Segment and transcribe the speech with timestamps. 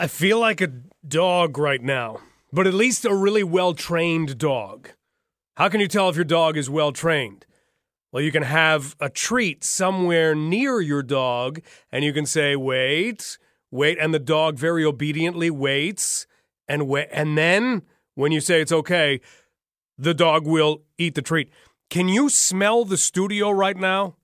[0.00, 0.72] I feel like a
[1.06, 4.88] dog right now, but at least a really well trained dog.
[5.58, 7.44] How can you tell if your dog is well trained?
[8.10, 11.60] Well, you can have a treat somewhere near your dog,
[11.92, 13.36] and you can say, wait,
[13.70, 16.26] wait, and the dog very obediently waits,
[16.66, 17.82] and wait, and then
[18.14, 19.20] when you say it's okay,
[19.98, 21.50] the dog will eat the treat.
[21.90, 24.16] Can you smell the studio right now?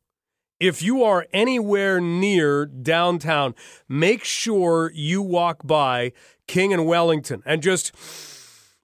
[0.59, 3.55] If you are anywhere near downtown,
[3.88, 6.12] make sure you walk by
[6.46, 7.92] King and Wellington and just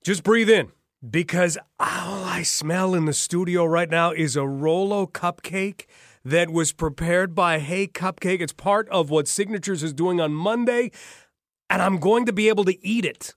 [0.05, 0.73] just breathe in
[1.09, 5.87] because all I smell in the studio right now is a Rolo cupcake
[6.25, 8.41] that was prepared by Hey Cupcake.
[8.41, 10.91] It's part of what Signatures is doing on Monday,
[11.71, 13.35] and I'm going to be able to eat it,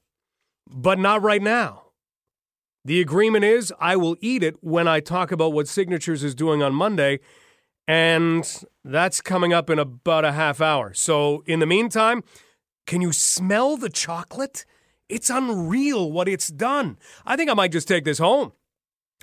[0.67, 1.83] but not right now.
[2.83, 6.61] The agreement is I will eat it when I talk about what Signatures is doing
[6.61, 7.19] on Monday.
[7.87, 10.93] And that's coming up in about a half hour.
[10.93, 12.23] So, in the meantime,
[12.87, 14.65] can you smell the chocolate?
[15.07, 16.97] It's unreal what it's done.
[17.25, 18.53] I think I might just take this home.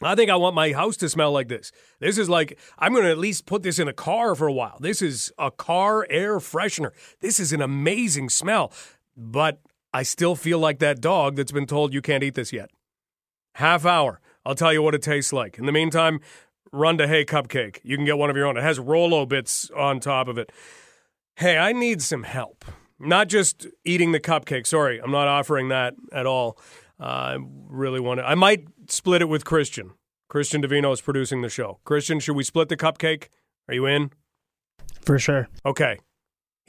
[0.00, 1.70] I think I want my house to smell like this.
[2.00, 4.52] This is like, I'm going to at least put this in a car for a
[4.52, 4.78] while.
[4.80, 6.90] This is a car air freshener.
[7.20, 8.72] This is an amazing smell.
[9.16, 9.60] But
[9.92, 12.70] I still feel like that dog that's been told you can't eat this yet.
[13.56, 14.20] Half hour.
[14.44, 15.58] I'll tell you what it tastes like.
[15.58, 16.20] In the meantime,
[16.72, 17.78] run to Hey Cupcake.
[17.82, 18.56] You can get one of your own.
[18.56, 20.50] It has Rolo bits on top of it.
[21.36, 22.64] Hey, I need some help.
[22.98, 24.66] Not just eating the cupcake.
[24.66, 26.58] Sorry, I'm not offering that at all.
[27.00, 28.26] Uh, I really want to.
[28.26, 29.92] I might split it with Christian.
[30.28, 31.80] Christian Davino is producing the show.
[31.84, 33.28] Christian, should we split the cupcake?
[33.68, 34.10] Are you in?
[35.00, 35.48] For sure.
[35.66, 35.98] Okay.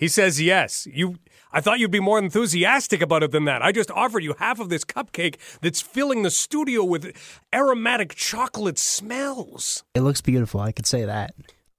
[0.04, 0.86] He says yes.
[0.92, 1.16] You
[1.54, 3.62] I thought you'd be more enthusiastic about it than that.
[3.62, 7.16] I just offered you half of this cupcake that's filling the studio with
[7.54, 9.86] aromatic chocolate smells.
[9.96, 10.60] It looks beautiful.
[10.60, 11.36] I could say that.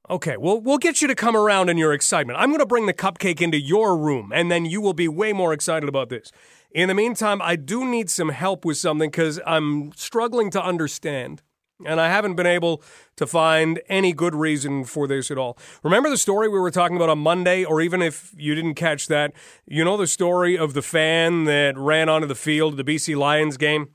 [0.09, 2.39] Okay, well, we'll get you to come around in your excitement.
[2.39, 5.35] I'm going to bring the cupcake into your room, and then you will be way
[5.35, 6.33] more excited about this.
[6.71, 11.43] In the meantime, I do need some help with something because I'm struggling to understand.
[11.85, 12.83] And I haven't been able
[13.17, 15.59] to find any good reason for this at all.
[15.83, 19.09] Remember the story we were talking about on Monday, or even if you didn't catch
[19.09, 19.33] that,
[19.67, 23.17] you know the story of the fan that ran onto the field at the BC
[23.17, 23.89] Lions game?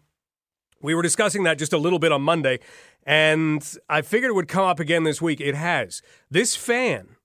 [0.82, 2.60] We were discussing that just a little bit on Monday,
[3.04, 5.40] and I figured it would come up again this week.
[5.40, 6.02] It has.
[6.30, 7.16] This fan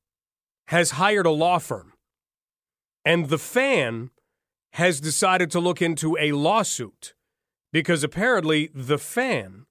[0.68, 1.92] has hired a law firm,
[3.04, 4.10] and the fan
[4.72, 7.14] has decided to look into a lawsuit
[7.72, 9.66] because apparently the fan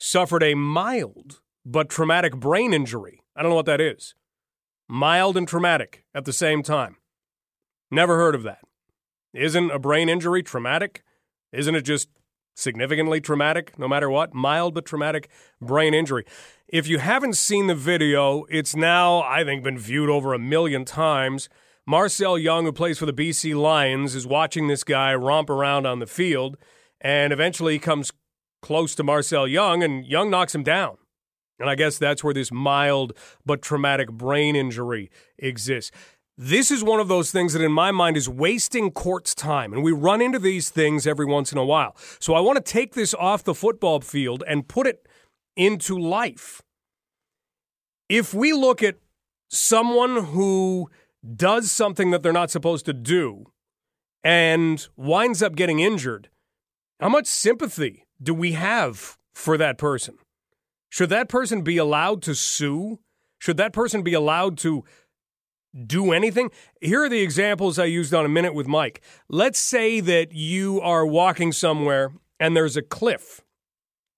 [0.00, 3.20] suffered a mild but traumatic brain injury.
[3.36, 4.14] I don't know what that is.
[4.88, 6.96] Mild and traumatic at the same time.
[7.90, 8.60] Never heard of that.
[9.34, 11.04] Isn't a brain injury traumatic?
[11.52, 12.08] Isn't it just
[12.56, 14.34] significantly traumatic, no matter what?
[14.34, 15.28] Mild but traumatic
[15.60, 16.24] brain injury.
[16.66, 20.84] If you haven't seen the video, it's now, I think, been viewed over a million
[20.84, 21.48] times.
[21.86, 25.98] Marcell Young, who plays for the BC Lions, is watching this guy romp around on
[25.98, 26.56] the field
[27.00, 28.12] and eventually comes
[28.62, 30.96] close to Marcell Young, and Young knocks him down.
[31.58, 33.12] And I guess that's where this mild
[33.44, 35.90] but traumatic brain injury exists.
[36.38, 39.74] This is one of those things that, in my mind, is wasting court's time.
[39.74, 41.94] And we run into these things every once in a while.
[42.18, 45.06] So I want to take this off the football field and put it
[45.54, 46.62] into life.
[48.08, 48.96] If we look at
[49.50, 50.88] someone who
[51.36, 53.52] does something that they're not supposed to do
[54.24, 56.30] and winds up getting injured,
[57.00, 60.18] how much sympathy do we have for that person?
[60.88, 62.98] Should that person be allowed to sue?
[63.38, 64.84] Should that person be allowed to
[65.86, 66.50] do anything?
[66.80, 69.00] Here are the examples I used on a minute with Mike.
[69.28, 73.42] Let's say that you are walking somewhere and there's a cliff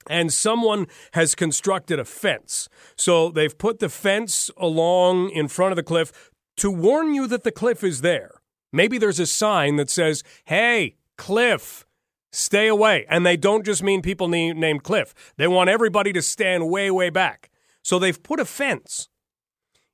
[0.09, 2.69] and someone has constructed a fence.
[2.97, 7.45] So they've put the fence along in front of the cliff to warn you that
[7.45, 8.41] the cliff is there.
[8.73, 11.87] Maybe there's a sign that says, hey, cliff.
[12.33, 13.05] Stay away.
[13.09, 15.15] And they don't just mean people named Cliff.
[15.37, 17.51] They want everybody to stand way, way back.
[17.83, 19.09] So they've put a fence.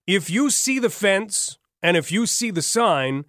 [0.06, 3.25] If you see the fence and if you see the sign,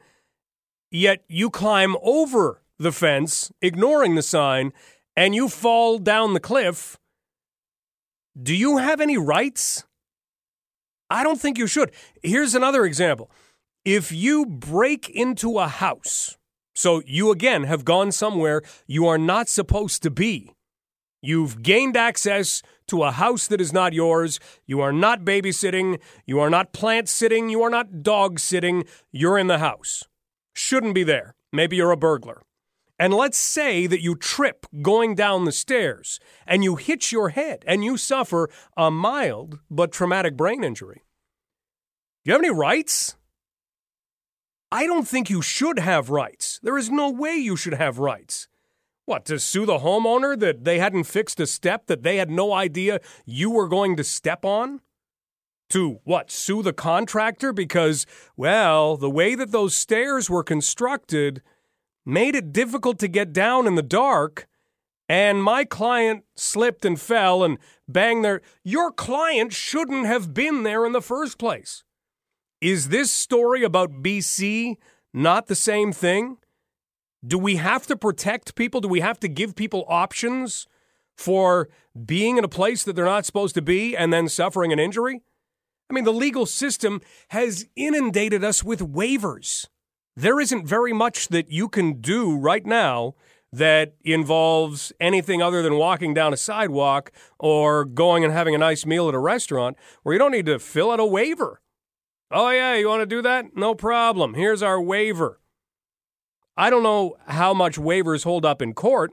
[0.91, 4.71] yet you climb over the fence, ignoring the sign,
[5.15, 6.97] and you fall down the cliff,
[8.41, 9.83] do you have any rights?
[11.09, 11.91] I don't think you should.
[12.23, 13.29] Here's another example.
[13.83, 16.37] If you break into a house,
[16.79, 20.53] so you again have gone somewhere you are not supposed to be.
[21.21, 24.39] You've gained access to a house that is not yours.
[24.65, 25.99] You are not babysitting.
[26.25, 27.49] You are not plant sitting.
[27.49, 28.85] You are not dog sitting.
[29.11, 30.05] You're in the house.
[30.53, 31.35] Shouldn't be there.
[31.51, 32.43] Maybe you're a burglar.
[32.97, 36.17] And let's say that you trip going down the stairs
[36.47, 41.03] and you hit your head and you suffer a mild but traumatic brain injury.
[42.23, 43.17] Do you have any rights?
[44.71, 46.59] I don't think you should have rights.
[46.61, 48.47] There is no way you should have rights.
[49.05, 52.53] What, to sue the homeowner that they hadn't fixed a step that they had no
[52.53, 54.81] idea you were going to step on?
[55.71, 58.05] To what, sue the contractor because,
[58.37, 61.41] well, the way that those stairs were constructed
[62.05, 64.47] made it difficult to get down in the dark,
[65.07, 67.57] and my client slipped and fell and
[67.87, 68.41] banged their.
[68.63, 71.83] Your client shouldn't have been there in the first place.
[72.61, 74.75] Is this story about BC
[75.13, 76.37] not the same thing?
[77.25, 78.81] Do we have to protect people?
[78.81, 80.67] Do we have to give people options
[81.17, 81.69] for
[82.05, 85.21] being in a place that they're not supposed to be and then suffering an injury?
[85.89, 89.67] I mean, the legal system has inundated us with waivers.
[90.17, 93.15] There isn't very much that you can do right now
[93.53, 98.85] that involves anything other than walking down a sidewalk or going and having a nice
[98.85, 101.61] meal at a restaurant where you don't need to fill out a waiver.
[102.31, 103.55] Oh, yeah, you want to do that?
[103.55, 104.35] No problem.
[104.35, 105.39] Here's our waiver.
[106.55, 109.11] I don't know how much waivers hold up in court,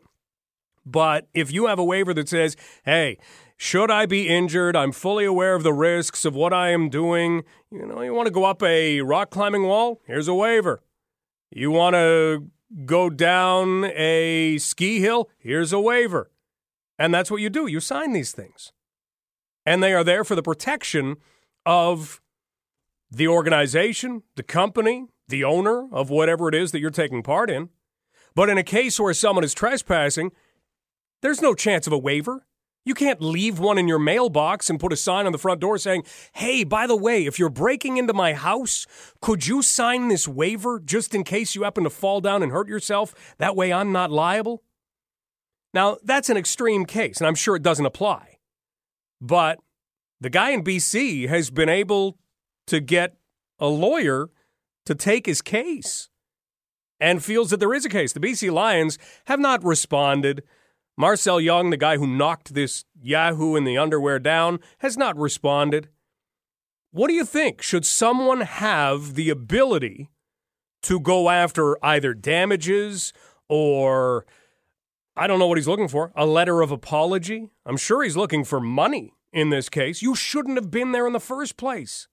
[0.85, 3.19] but if you have a waiver that says, hey,
[3.57, 4.77] should I be injured?
[4.77, 7.45] I'm fully aware of the risks of what I am doing.
[7.71, 10.03] You know, you want to go up a rock climbing wall?
[10.07, 10.83] Here's a waiver.
[11.51, 12.51] You want to
[12.85, 15.31] go down a ski hill?
[15.39, 16.31] Here's a waiver.
[16.99, 17.67] And that's what you do.
[17.67, 18.73] You sign these things.
[19.65, 21.17] And they are there for the protection
[21.65, 22.21] of
[23.11, 27.71] the organization, the company, the owner of whatever it is that you're taking part in.
[28.35, 30.33] But in a case where someone is trespassing,
[31.23, 32.47] there's no chance of a waiver.
[32.85, 35.77] You can't leave one in your mailbox and put a sign on the front door
[35.77, 36.05] saying,
[36.35, 38.87] hey, by the way, if you're breaking into my house,
[39.21, 42.69] could you sign this waiver just in case you happen to fall down and hurt
[42.69, 43.35] yourself?
[43.39, 44.63] That way I'm not liable.
[45.75, 48.39] Now, that's an extreme case, and I'm sure it doesn't apply.
[49.21, 49.59] But
[50.21, 52.19] the guy in BC has been able
[52.67, 53.17] to get
[53.59, 54.31] a lawyer
[54.85, 56.09] to take his case
[57.01, 58.13] and feels that there is a case.
[58.13, 60.43] The BC Lions have not responded.
[60.97, 65.89] Marcell Young, the guy who knocked this Yahoo in the underwear down, has not responded.
[66.91, 67.61] What do you think?
[67.61, 70.11] Should someone have the ability
[70.83, 73.13] to go after either damages
[73.49, 74.25] or
[75.15, 77.51] I don't know what he's looking for, a letter of apology?
[77.67, 80.01] I'm sure he's looking for money in this case.
[80.01, 82.09] You shouldn't have been there in the first place.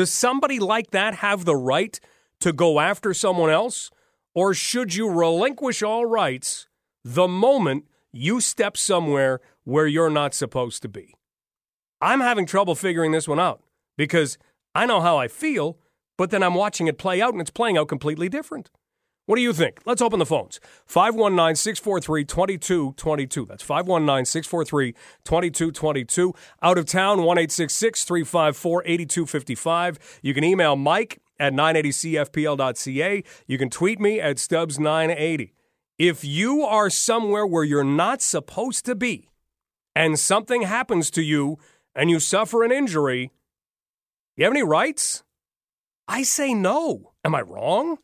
[0.00, 2.00] Does somebody like that have the right
[2.40, 3.90] to go after someone else?
[4.34, 6.68] Or should you relinquish all rights
[7.04, 11.16] the moment you step somewhere where you're not supposed to be?
[12.00, 13.62] I'm having trouble figuring this one out
[13.98, 14.38] because
[14.74, 15.76] I know how I feel,
[16.16, 18.70] but then I'm watching it play out and it's playing out completely different.
[19.26, 19.80] What do you think?
[19.86, 20.58] Let's open the phones.
[20.86, 23.46] 519 643 2222.
[23.46, 24.92] That's 519 643
[25.24, 26.34] 2222.
[26.62, 30.20] Out of town, 1 354 8255.
[30.22, 33.24] You can email Mike at 980cfpl.ca.
[33.46, 35.52] You can tweet me at Stubbs980.
[35.98, 39.30] If you are somewhere where you're not supposed to be
[39.94, 41.58] and something happens to you
[41.94, 43.30] and you suffer an injury,
[44.36, 45.22] you have any rights?
[46.08, 47.12] I say no.
[47.24, 47.98] Am I wrong?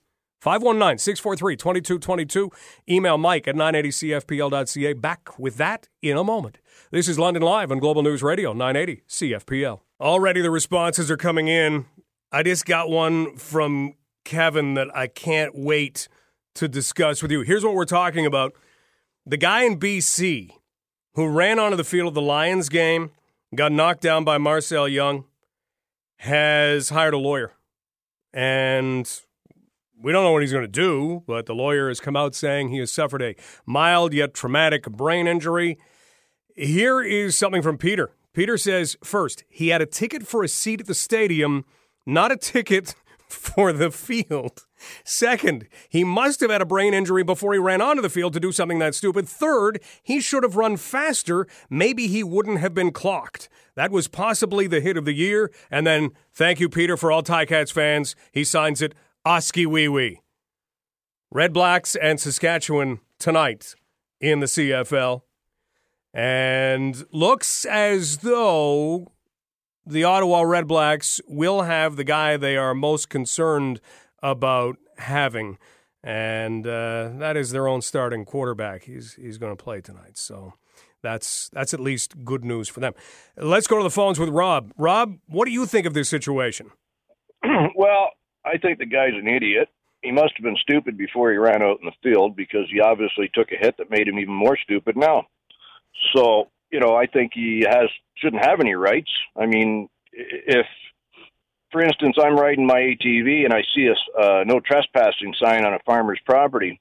[0.46, 2.52] 519 643 2222.
[2.88, 4.92] Email Mike at 980cfpl.ca.
[4.92, 6.58] Back with that in a moment.
[6.92, 9.80] This is London Live on Global News Radio 980 CFPL.
[10.00, 11.86] Already the responses are coming in.
[12.30, 13.94] I just got one from
[14.24, 16.06] Kevin that I can't wait
[16.54, 17.40] to discuss with you.
[17.40, 18.54] Here's what we're talking about
[19.26, 20.50] the guy in BC
[21.14, 23.10] who ran onto the field of the Lions game,
[23.52, 25.24] got knocked down by Marcell Young,
[26.18, 27.52] has hired a lawyer.
[28.32, 29.10] And
[30.02, 32.68] we don't know what he's going to do, but the lawyer has come out saying
[32.68, 33.34] he has suffered a
[33.64, 35.78] mild yet traumatic brain injury.
[36.54, 38.10] Here is something from Peter.
[38.32, 41.64] Peter says first, he had a ticket for a seat at the stadium,
[42.04, 42.94] not a ticket
[43.28, 44.66] for the field.
[45.04, 48.40] Second, he must have had a brain injury before he ran onto the field to
[48.40, 49.26] do something that stupid.
[49.26, 51.46] Third, he should have run faster.
[51.70, 53.48] Maybe he wouldn't have been clocked.
[53.74, 55.50] That was possibly the hit of the year.
[55.70, 58.14] And then, thank you, Peter, for all Ticats fans.
[58.32, 58.94] He signs it
[59.26, 60.20] Oskee Wee Wee.
[61.32, 63.74] Red Blacks and Saskatchewan tonight
[64.20, 65.22] in the CFL.
[66.14, 69.10] And looks as though
[69.84, 73.80] the Ottawa Red Blacks will have the guy they are most concerned
[74.22, 75.58] about having.
[76.04, 78.84] And uh, that is their own starting quarterback.
[78.84, 80.18] He's, he's going to play tonight.
[80.18, 80.52] So
[81.02, 82.92] that's, that's at least good news for them.
[83.36, 84.72] Let's go to the phones with Rob.
[84.78, 86.70] Rob, what do you think of this situation?
[87.74, 88.10] well,
[88.46, 89.68] I think the guy's an idiot.
[90.02, 93.28] He must have been stupid before he ran out in the field because he obviously
[93.34, 95.26] took a hit that made him even more stupid now.
[96.14, 99.10] So, you know, I think he has shouldn't have any rights.
[99.36, 100.66] I mean, if
[101.72, 105.74] for instance, I'm riding my ATV and I see a uh, no trespassing sign on
[105.74, 106.80] a farmer's property,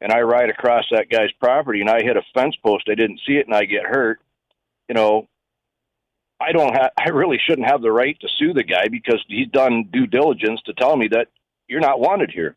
[0.00, 2.88] and I ride across that guy's property and I hit a fence post.
[2.88, 4.20] I didn't see it and I get hurt.
[4.88, 5.28] You know,
[6.40, 6.90] I don't have.
[6.98, 10.60] I really shouldn't have the right to sue the guy because he's done due diligence
[10.66, 11.28] to tell me that
[11.68, 12.56] you're not wanted here.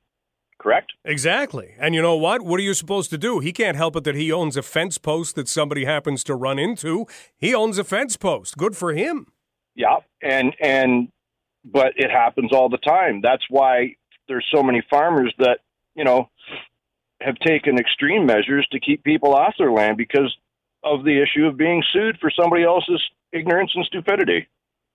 [0.58, 0.94] Correct?
[1.04, 1.74] Exactly.
[1.78, 2.42] And you know what?
[2.42, 3.40] What are you supposed to do?
[3.40, 6.58] He can't help it that he owns a fence post that somebody happens to run
[6.58, 7.06] into.
[7.38, 8.58] He owns a fence post.
[8.58, 9.28] Good for him.
[9.76, 11.10] Yeah, and and
[11.66, 13.20] but it happens all the time.
[13.22, 13.96] That's why
[14.28, 15.60] there's so many farmers that
[15.96, 16.30] you know
[17.20, 20.34] have taken extreme measures to keep people off their land because
[20.84, 23.02] of the issue of being sued for somebody else's
[23.34, 24.48] ignorance and stupidity.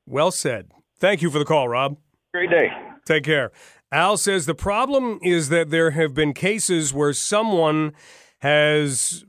[0.07, 0.71] Well said.
[0.99, 1.99] Thank you for the call, Rob.
[2.33, 2.71] Great day.
[3.05, 3.53] Take care.
[3.93, 7.93] Al says the problem is that there have been cases where someone
[8.41, 9.25] has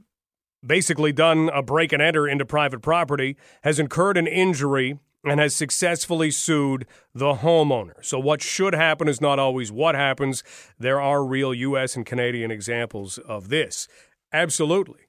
[0.66, 5.56] basically done a break and enter into private property, has incurred an injury, and has
[5.56, 8.04] successfully sued the homeowner.
[8.04, 10.44] So, what should happen is not always what happens.
[10.78, 11.96] There are real U.S.
[11.96, 13.88] and Canadian examples of this.
[14.32, 15.08] Absolutely.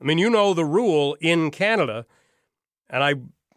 [0.00, 2.04] I mean, you know the rule in Canada,
[2.90, 3.14] and I,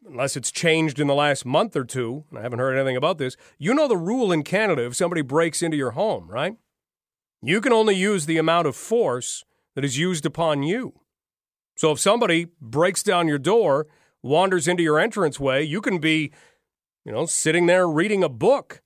[0.10, 3.18] unless it's changed in the last month or two, and I haven't heard anything about
[3.18, 6.56] this, you know the rule in Canada if somebody breaks into your home, right?
[7.42, 11.00] You can only use the amount of force that is used upon you.
[11.75, 13.88] So if somebody breaks down your door
[14.22, 16.32] wanders into your entranceway, you can be,
[17.06, 18.82] you know, sitting there reading a book.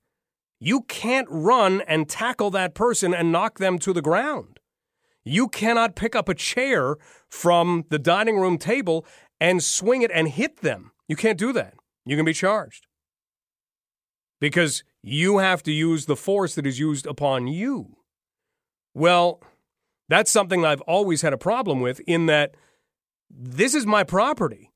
[0.60, 4.60] You can't run and tackle that person and knock them to the ground.
[5.24, 6.96] You cannot pick up a chair
[7.28, 9.04] from the dining room table
[9.40, 10.92] and swing it and hit them.
[11.08, 11.74] You can't do that.
[12.04, 12.86] You can be charged.
[14.40, 17.96] Because you have to use the force that is used upon you.
[18.94, 19.42] Well,
[20.08, 22.54] that's something I've always had a problem with in that
[23.30, 24.70] this is my property.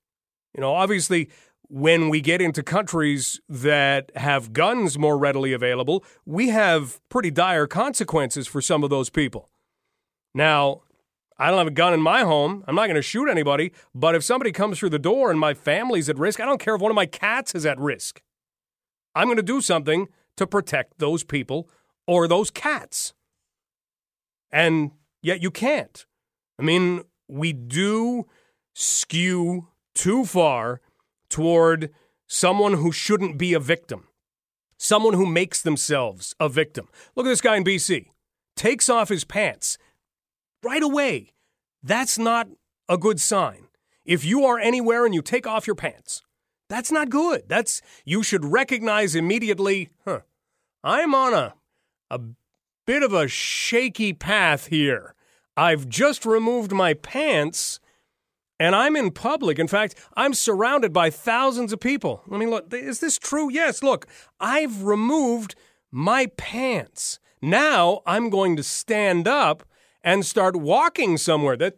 [0.54, 1.28] You know, obviously,
[1.68, 7.66] when we get into countries that have guns more readily available, we have pretty dire
[7.66, 9.50] consequences for some of those people.
[10.34, 10.82] Now,
[11.38, 12.64] I don't have a gun in my home.
[12.66, 13.72] I'm not going to shoot anybody.
[13.94, 16.74] But if somebody comes through the door and my family's at risk, I don't care
[16.74, 18.22] if one of my cats is at risk.
[19.14, 21.68] I'm going to do something to protect those people
[22.06, 23.12] or those cats.
[24.50, 24.92] And
[25.22, 26.06] yet you can't.
[26.58, 28.26] I mean, we do
[28.74, 30.80] skew too far
[31.28, 31.90] toward
[32.26, 34.08] someone who shouldn't be a victim,
[34.76, 36.88] someone who makes themselves a victim.
[37.14, 38.06] Look at this guy in BC.
[38.56, 39.78] Takes off his pants
[40.62, 41.32] right away.
[41.82, 42.48] That's not
[42.88, 43.68] a good sign.
[44.04, 46.22] If you are anywhere and you take off your pants,
[46.68, 47.44] that's not good.
[47.48, 50.20] That's you should recognize immediately, huh.
[50.82, 51.54] I'm on a
[52.10, 52.20] a
[52.86, 55.14] bit of a shaky path here.
[55.56, 57.80] I've just removed my pants
[58.58, 59.58] and I'm in public.
[59.58, 62.22] In fact, I'm surrounded by thousands of people.
[62.30, 63.50] I mean, look, is this true?
[63.50, 64.06] Yes, look,
[64.40, 65.54] I've removed
[65.90, 67.18] my pants.
[67.42, 69.64] Now I'm going to stand up
[70.08, 71.54] and start walking somewhere.
[71.54, 71.76] That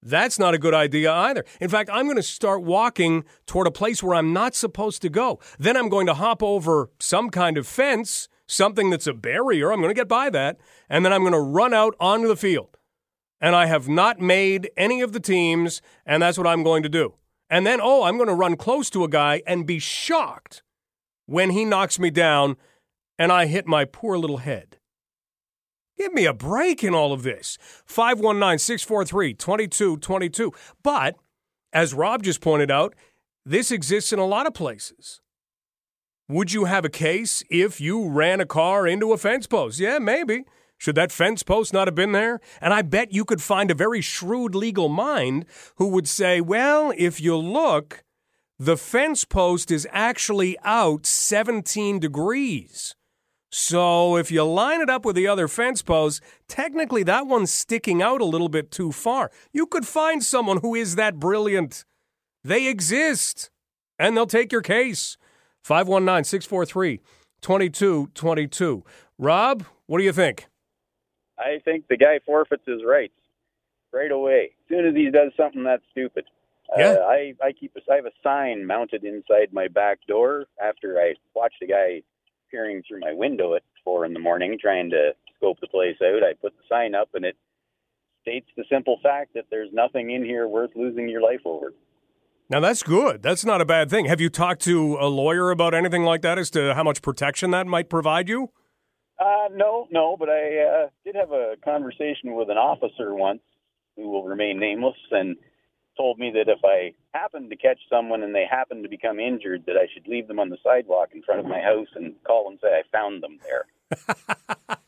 [0.00, 1.44] that's not a good idea either.
[1.60, 5.08] In fact, I'm going to start walking toward a place where I'm not supposed to
[5.08, 5.40] go.
[5.58, 9.72] Then I'm going to hop over some kind of fence, something that's a barrier.
[9.72, 10.58] I'm going to get by that,
[10.88, 12.76] and then I'm going to run out onto the field
[13.40, 16.88] and I have not made any of the teams, and that's what I'm going to
[16.88, 17.14] do.
[17.50, 20.62] And then, oh, I'm going to run close to a guy and be shocked
[21.26, 22.56] when he knocks me down
[23.18, 24.78] and I hit my poor little head.
[25.96, 27.58] Give me a break in all of this.
[27.86, 30.52] 519 643 2222.
[30.82, 31.16] But,
[31.72, 32.94] as Rob just pointed out,
[33.44, 35.20] this exists in a lot of places.
[36.28, 39.78] Would you have a case if you ran a car into a fence post?
[39.78, 40.44] Yeah, maybe.
[40.78, 42.40] Should that fence post not have been there?
[42.60, 45.44] And I bet you could find a very shrewd legal mind
[45.76, 48.02] who would say, well, if you look,
[48.58, 52.94] the fence post is actually out 17 degrees.
[53.54, 58.00] So if you line it up with the other fence posts, technically that one's sticking
[58.00, 59.30] out a little bit too far.
[59.52, 61.84] You could find someone who is that brilliant.
[62.42, 63.50] They exist,
[63.98, 65.18] and they'll take your case.
[65.62, 67.00] 519 643
[67.42, 68.84] 2222.
[69.18, 70.46] Rob, what do you think?
[71.38, 73.12] I think the guy forfeits his rights
[73.92, 74.52] right away.
[74.64, 76.24] As soon as he does something that's stupid.
[76.76, 76.92] Yeah.
[76.92, 80.98] Uh, I, I keep a, I have a sign mounted inside my back door after
[80.98, 82.02] I watch the guy
[82.52, 86.22] peering through my window at four in the morning trying to scope the place out.
[86.22, 87.36] I put the sign up and it
[88.20, 91.72] states the simple fact that there's nothing in here worth losing your life over.
[92.48, 93.22] Now that's good.
[93.22, 94.04] That's not a bad thing.
[94.04, 97.50] Have you talked to a lawyer about anything like that as to how much protection
[97.52, 98.50] that might provide you?
[99.18, 103.40] Uh, no, no, but I uh, did have a conversation with an officer once
[103.96, 105.36] who will remain nameless, and
[105.96, 109.64] told me that if I happened to catch someone and they happened to become injured,
[109.66, 112.48] that I should leave them on the sidewalk in front of my house and call
[112.48, 113.66] and say I found them there.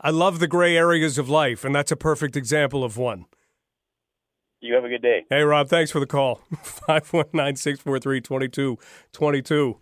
[0.00, 3.26] I love the gray areas of life, and that's a perfect example of one.
[4.60, 5.24] You have a good day.
[5.28, 6.36] Hey, Rob, thanks for the call.
[6.62, 9.80] 519 643 2222.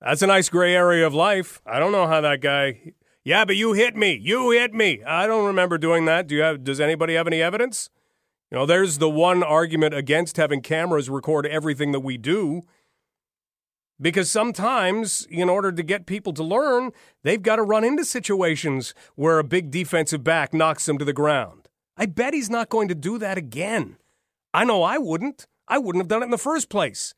[0.00, 1.60] That's a nice gray area of life.
[1.66, 2.92] I don't know how that guy.
[3.24, 4.18] Yeah, but you hit me.
[4.22, 5.02] You hit me.
[5.02, 6.28] I don't remember doing that.
[6.28, 6.62] Do you have?
[6.62, 7.90] Does anybody have any evidence?
[8.50, 12.62] You know, there's the one argument against having cameras record everything that we do.
[14.00, 18.94] Because sometimes, in order to get people to learn, they've got to run into situations
[19.14, 21.68] where a big defensive back knocks them to the ground.
[21.96, 23.96] I bet he's not going to do that again.
[24.52, 25.46] I know I wouldn't.
[25.66, 27.14] I wouldn't have done it in the first place.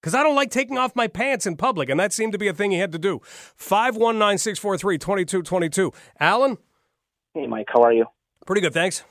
[0.00, 2.46] Because I don't like taking off my pants in public, and that seemed to be
[2.46, 3.20] a thing he had to do.
[3.24, 5.92] 519 643 2222.
[6.20, 6.58] Alan?
[7.34, 8.06] Hey, Mike, how are you?
[8.46, 9.02] Pretty good, thanks.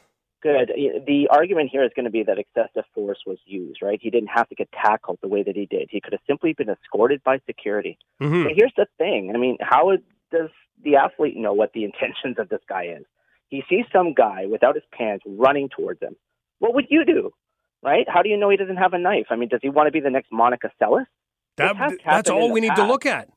[0.44, 0.72] Good.
[1.08, 4.00] The argument here is going to be that excessive force was used, right?
[4.02, 5.90] He didn't have to get tackled the way that he did.
[5.90, 7.98] He could have simply been escorted by security.
[8.22, 8.44] Mm-hmm.
[8.44, 9.32] But here's the thing.
[9.34, 9.98] I mean, how
[10.32, 10.50] does
[10.84, 13.06] the athlete know what the intentions of this guy is?
[13.50, 16.16] He sees some guy without his pants running towards him.
[16.60, 17.32] What would you do,
[17.84, 18.06] right?
[18.08, 19.28] How do you know he doesn't have a knife?
[19.30, 21.06] I mean, does he want to be the next Monica Seles?
[21.56, 21.76] That,
[22.06, 22.82] that's all we need past.
[22.82, 23.30] to look at.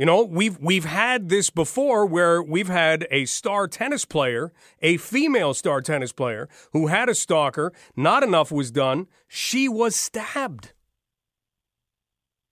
[0.00, 4.96] You know, we've we've had this before where we've had a star tennis player, a
[4.96, 10.72] female star tennis player who had a stalker, not enough was done, she was stabbed.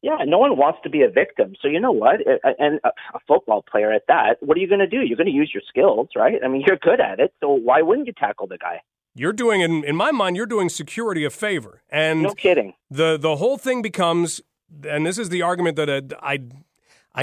[0.02, 1.54] Yeah, no one wants to be a victim.
[1.62, 2.16] So you know what?
[2.58, 5.00] And a football player at that, what are you going to do?
[5.00, 6.38] You're going to use your skills, right?
[6.44, 7.32] I mean, you're good at it.
[7.40, 8.82] So why wouldn't you tackle the guy?
[9.14, 11.80] You're doing in in my mind, you're doing security a favor.
[11.88, 12.74] And no kidding.
[12.90, 14.42] The the whole thing becomes
[14.86, 16.40] and this is the argument that I I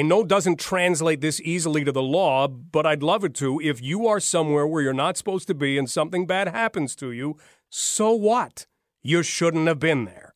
[0.02, 3.60] know doesn't translate this easily to the law, but I'd love it to.
[3.62, 7.12] If you are somewhere where you're not supposed to be and something bad happens to
[7.12, 7.38] you,
[7.70, 8.66] so what?
[9.04, 10.34] You shouldn't have been there.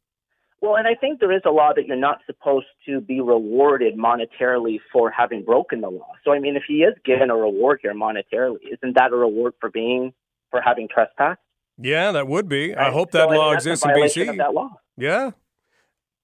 [0.62, 3.98] Well, and I think there is a law that you're not supposed to be rewarded
[3.98, 6.12] monetarily for having broken the law.
[6.26, 9.54] So, I mean, if he is given a reward here monetarily, isn't that a reward
[9.62, 10.14] for being
[10.52, 11.40] for having trespassed?
[11.78, 12.74] Yeah, that would be.
[12.74, 12.88] Right?
[12.88, 14.26] I hope that so, law I mean, exists in BC.
[14.26, 14.38] BC.
[14.38, 14.72] that law.
[14.98, 15.32] Yeah.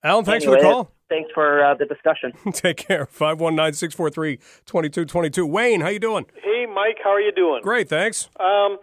[0.05, 0.91] Alan, thanks anyway, for the call.
[1.09, 2.31] Thanks for uh, the discussion.
[2.53, 3.07] Take care.
[3.07, 5.49] 519-643-2222.
[5.49, 6.27] Wayne, how you doing?
[6.43, 7.63] Hey, Mike, how are you doing?
[7.63, 8.29] Great, thanks.
[8.39, 8.77] Um,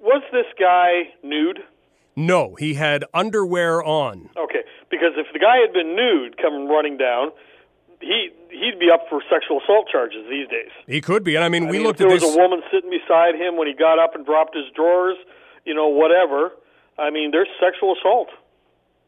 [0.00, 1.60] was this guy nude?
[2.16, 4.28] No, he had underwear on.
[4.36, 7.30] Okay, because if the guy had been nude coming running down,
[8.00, 10.72] he he'd be up for sexual assault charges these days.
[10.88, 12.26] He could be, and I mean, I we mean, looked if at there this.
[12.26, 15.16] was a woman sitting beside him when he got up and dropped his drawers,
[15.64, 16.50] you know, whatever.
[16.98, 18.30] I mean, there's sexual assault.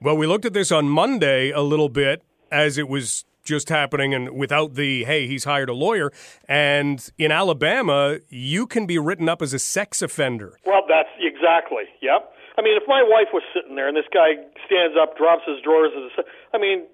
[0.01, 4.15] Well, we looked at this on Monday a little bit as it was just happening
[4.15, 6.13] and without the hey he's hired a lawyer
[6.47, 10.59] and in Alabama you can be written up as a sex offender.
[10.67, 11.85] Well, that's exactly.
[12.03, 12.31] Yep.
[12.59, 15.63] I mean, if my wife was sitting there and this guy stands up, drops his
[15.65, 16.87] drawers, as a, I mean,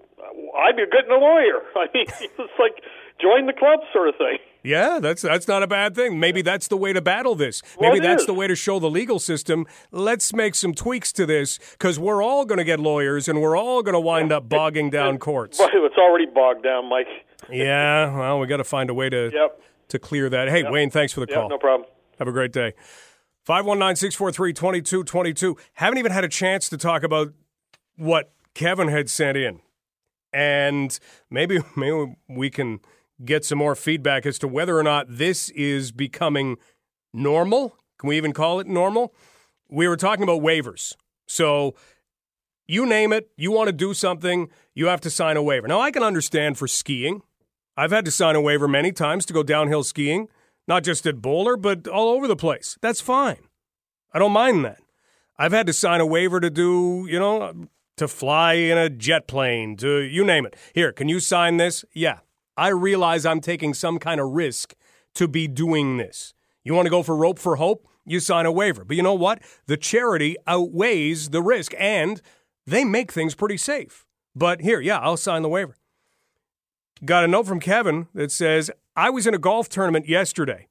[0.57, 1.61] I'd be getting a lawyer.
[1.77, 2.85] I mean, it's like
[3.21, 4.39] join the club sort of thing.
[4.65, 6.19] Yeah, that's that's not a bad thing.
[6.19, 7.63] Maybe that's the way to battle this.
[7.79, 8.27] Well, Maybe that's is.
[8.27, 9.67] the way to show the legal system.
[9.93, 13.59] Let's make some tweaks to this because we're all going to get lawyers and we're
[13.59, 15.59] all going to wind up bogging down courts.
[15.65, 17.09] But it's already bogged down, Mike.
[17.53, 19.61] Yeah, well, we got to find a way to Yep.
[19.89, 20.49] to clear that.
[20.49, 21.49] Hey, Wayne, thanks for the Yep, call.
[21.51, 21.87] no problem.
[22.19, 22.73] Have a great day.
[23.45, 25.57] 519 643 2222.
[25.75, 27.35] Haven't even had a chance to talk about
[27.97, 29.61] what Kevin had sent in.
[30.33, 30.99] And
[31.31, 32.81] maybe, maybe we can
[33.23, 36.57] get some more feedback as to whether or not this is becoming
[37.13, 37.77] normal.
[37.99, 39.15] Can we even call it normal?
[39.69, 40.95] We were talking about waivers.
[41.27, 41.75] So
[42.67, 45.69] you name it, you want to do something, you have to sign a waiver.
[45.69, 47.23] Now, I can understand for skiing.
[47.77, 50.29] I've had to sign a waiver many times to go downhill skiing,
[50.67, 52.79] not just at Boler, but all over the place.
[52.81, 53.49] That's fine.
[54.13, 54.81] I don't mind that.
[55.37, 59.27] I've had to sign a waiver to do, you know, to fly in a jet
[59.27, 60.57] plane, to you name it.
[60.73, 61.85] Here, can you sign this?
[61.93, 62.21] Yeah.
[62.57, 64.75] I realize I'm taking some kind of risk
[65.15, 66.35] to be doing this.
[66.63, 67.87] You want to go for rope for hope?
[68.07, 68.85] You sign a waiver.
[68.85, 69.43] But you know what?
[69.67, 72.21] The charity outweighs the risk and
[72.67, 74.07] they make things pretty safe.
[74.35, 75.77] But here, yeah, I'll sign the waiver.
[77.05, 80.69] Got a note from Kevin that says, I was in a golf tournament yesterday,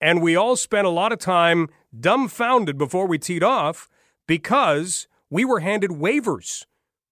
[0.00, 3.88] and we all spent a lot of time dumbfounded before we teed off
[4.26, 6.66] because we were handed waivers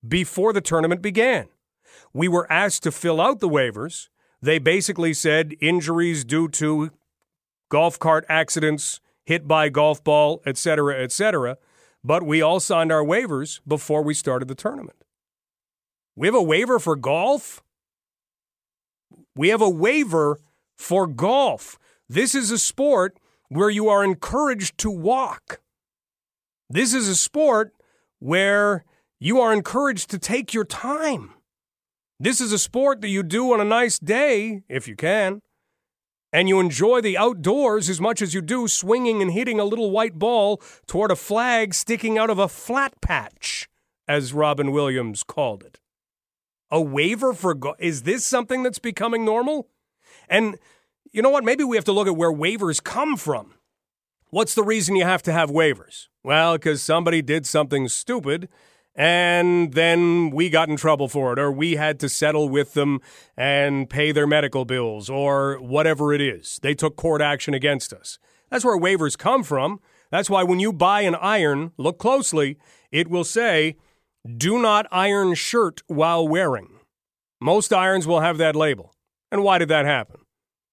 [0.06, 1.48] before the tournament began.
[2.18, 4.08] We were asked to fill out the waivers.
[4.42, 6.90] They basically said injuries due to
[7.68, 11.58] golf cart accidents, hit by golf ball, etc., etc.
[12.02, 14.96] But we all signed our waivers before we started the tournament.
[16.16, 17.62] We have a waiver for golf?
[19.36, 20.40] We have a waiver
[20.74, 21.78] for golf.
[22.08, 25.60] This is a sport where you are encouraged to walk.
[26.68, 27.74] This is a sport
[28.18, 28.84] where
[29.20, 31.34] you are encouraged to take your time.
[32.20, 35.40] This is a sport that you do on a nice day, if you can,
[36.32, 39.92] and you enjoy the outdoors as much as you do swinging and hitting a little
[39.92, 43.68] white ball toward a flag sticking out of a flat patch,
[44.08, 45.78] as Robin Williams called it.
[46.72, 49.68] A waiver for go- is this something that's becoming normal?
[50.28, 50.58] And
[51.12, 51.44] you know what?
[51.44, 53.54] Maybe we have to look at where waivers come from.
[54.30, 56.08] What's the reason you have to have waivers?
[56.24, 58.48] Well, because somebody did something stupid
[58.98, 63.00] and then we got in trouble for it, or we had to settle with them
[63.36, 66.58] and pay their medical bills, or whatever it is.
[66.62, 68.18] They took court action against us.
[68.50, 69.78] That's where waivers come from.
[70.10, 72.58] That's why when you buy an iron, look closely,
[72.90, 73.76] it will say,
[74.36, 76.80] do not iron shirt while wearing.
[77.40, 78.96] Most irons will have that label.
[79.30, 80.22] And why did that happen?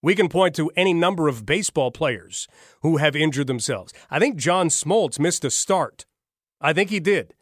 [0.02, 2.48] We can point to any number of baseball players
[2.82, 3.94] who have injured themselves.
[4.10, 6.06] I think John Smoltz missed a start.
[6.60, 7.36] I think he did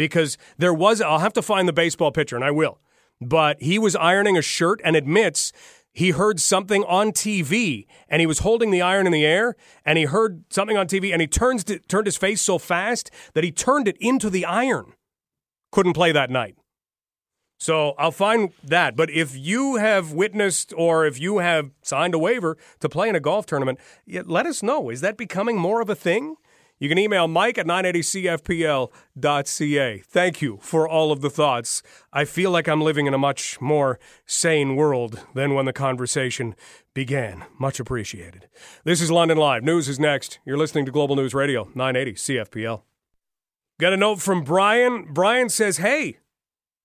[0.00, 2.78] because there was, I'll have to find the baseball pitcher, and I will,
[3.20, 5.52] but he was ironing a shirt and admits
[5.92, 9.98] he heard something on TV and he was holding the iron in the air and
[9.98, 13.44] he heard something on TV and he turns to, turned his face so fast that
[13.44, 14.94] he turned it into the iron.
[15.70, 16.56] Couldn't play that night.
[17.58, 18.96] So I'll find that.
[18.96, 23.16] But if you have witnessed or if you have signed a waiver to play in
[23.16, 24.88] a golf tournament, let us know.
[24.88, 26.36] Is that becoming more of a thing?
[26.80, 29.98] You can email mike at 980cfpl.ca.
[29.98, 31.82] Thank you for all of the thoughts.
[32.10, 36.54] I feel like I'm living in a much more sane world than when the conversation
[36.94, 37.44] began.
[37.58, 38.48] Much appreciated.
[38.82, 39.62] This is London Live.
[39.62, 40.38] News is next.
[40.46, 42.80] You're listening to Global News Radio, 980 CFPL.
[43.78, 45.12] Got a note from Brian.
[45.12, 46.16] Brian says, Hey,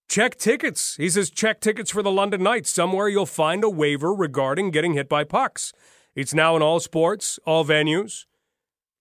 [0.09, 0.97] check tickets.
[0.97, 2.69] He says, check tickets for the London Knights.
[2.69, 5.71] Somewhere you'll find a waiver regarding getting hit by pucks.
[6.15, 8.25] It's now in all sports, all venues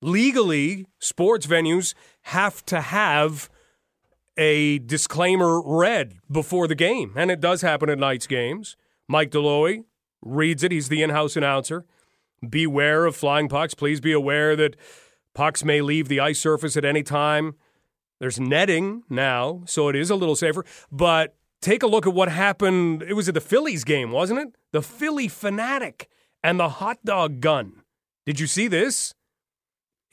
[0.04, 3.48] legally, sports venues have to have
[4.36, 7.12] a disclaimer read before the game.
[7.16, 8.76] And it does happen at Knights games.
[9.08, 9.84] Mike Deloy
[10.22, 10.72] reads it.
[10.72, 11.84] He's the in house announcer.
[12.46, 13.74] Beware of flying pucks.
[13.74, 14.76] Please be aware that
[15.34, 17.54] pucks may leave the ice surface at any time.
[18.20, 20.64] There's netting now, so it is a little safer.
[20.92, 23.02] But take a look at what happened.
[23.02, 24.48] It was at the Phillies game, wasn't it?
[24.72, 26.06] The Phillie Phanatic
[26.42, 27.82] and the hot dog gun.
[28.26, 29.14] Did you see this?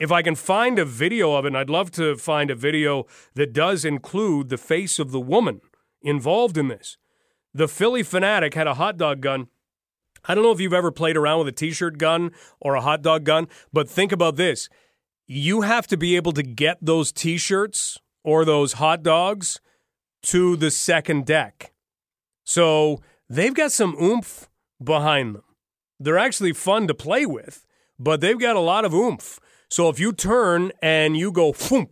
[0.02, 3.06] If I can find a video of it, and I'd love to find a video
[3.34, 5.60] that does include the face of the woman
[6.02, 6.96] involved in this.
[7.54, 9.46] The Phillie Phanatic had a hot dog gun.
[10.24, 12.80] I don't know if you've ever played around with a t shirt gun or a
[12.80, 14.68] hot dog gun, but think about this.
[15.28, 19.60] You have to be able to get those t shirts or those hot dogs
[20.22, 21.72] to the second deck.
[22.42, 24.48] So they've got some oomph
[24.82, 25.44] behind them.
[26.00, 27.64] They're actually fun to play with,
[28.00, 29.38] but they've got a lot of oomph.
[29.72, 31.88] So if you turn and you go boom,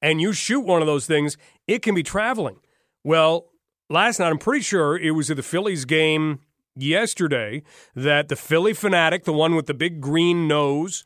[0.00, 1.36] and you shoot one of those things,
[1.66, 2.60] it can be traveling.
[3.02, 3.46] Well,
[3.90, 6.38] last night, I'm pretty sure it was at the Phillies game
[6.76, 7.64] yesterday
[7.96, 11.04] that the Phillie Phanatic, the one with the big green nose,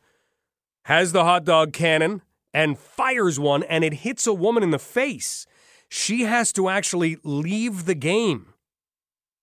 [0.85, 2.21] has the hot dog cannon
[2.53, 5.47] and fires one, and it hits a woman in the face.
[5.89, 8.53] She has to actually leave the game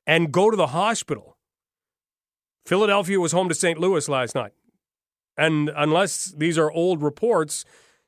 [0.05, 1.37] and go to the hospital.
[2.67, 3.79] Philadelphia was home to St.
[3.79, 4.51] Louis last night.
[5.37, 7.63] And unless these are old reports,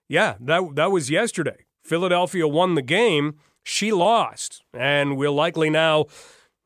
[0.07, 1.65] yeah, that that was yesterday.
[1.83, 3.35] Philadelphia won the game.
[3.63, 6.05] She lost, and we'll likely now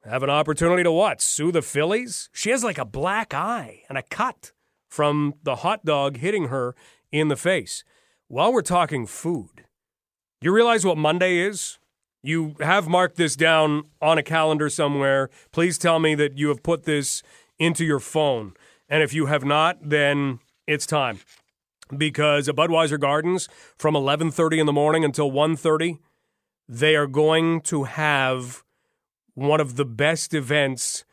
[0.05, 1.21] have an opportunity to what?
[1.21, 2.29] Sue the Phillies?
[2.33, 4.51] She has like a black eye and a cut
[4.89, 6.75] from the hot dog hitting her
[7.11, 7.83] in the face.
[8.27, 9.65] While we're talking food,
[10.41, 11.79] you realize what Monday is?
[12.21, 15.29] You have marked this down on a calendar somewhere.
[15.51, 17.21] Please tell me that you have put this
[17.59, 18.53] into your phone.
[18.87, 21.19] And if you have not, then it's time
[21.95, 25.99] because at Budweiser Gardens from 11:30 in the morning until 1:30
[26.67, 28.63] they are going to have
[29.33, 31.03] one of the best events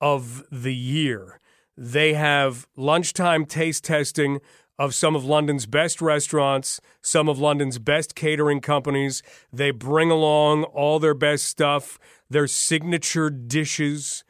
[0.00, 1.40] of the year.
[1.76, 4.40] They have lunchtime taste testing
[4.78, 9.22] of some of London's best restaurants, some of London's best catering companies.
[9.52, 14.24] They bring along all their best stuff, their signature dishes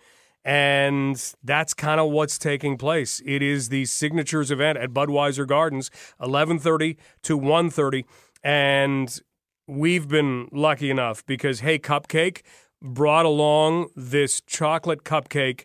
[0.47, 3.21] and that's kind of what's taking place.
[3.27, 8.05] It is the signatures event at Budweiser Gardens, 11:30 to 1:30,
[8.45, 9.21] and
[9.67, 12.43] we've been lucky enough because hey, Cupcake
[12.81, 15.65] brought along this chocolate cupcake,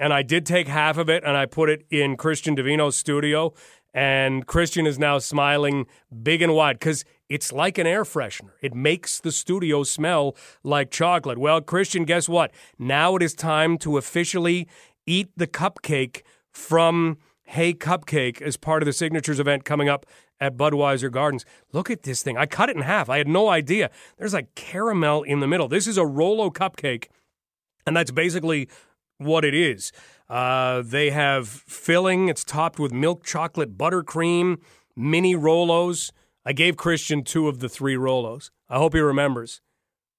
[0.00, 3.52] and I did take half of it and I put it in Christian Davino's studio,
[3.92, 5.86] and Christian is now smiling
[6.22, 8.50] big and wide because it's like an air freshener.
[8.60, 11.38] It makes the studio smell like chocolate.
[11.38, 12.52] Well, Christian, guess what?
[12.78, 14.68] Now it is time to officially
[15.06, 20.04] eat the cupcake from Hey Cupcake as part of the Signatures event coming up
[20.40, 21.46] at Budweiser Gardens.
[21.72, 22.36] Look at this thing.
[22.36, 23.08] I cut it in half.
[23.08, 23.90] I had no idea.
[24.18, 25.68] There's like caramel in the middle.
[25.68, 27.06] This is a Rolo cupcake,
[27.86, 28.68] and that's basically
[29.16, 29.90] what it is.
[30.28, 32.28] Uh, they have filling.
[32.28, 34.58] It's topped with milk chocolate buttercream,
[34.94, 36.12] mini Rolos.
[36.44, 38.50] I gave Christian two of the three Rolos.
[38.68, 39.60] I hope he remembers.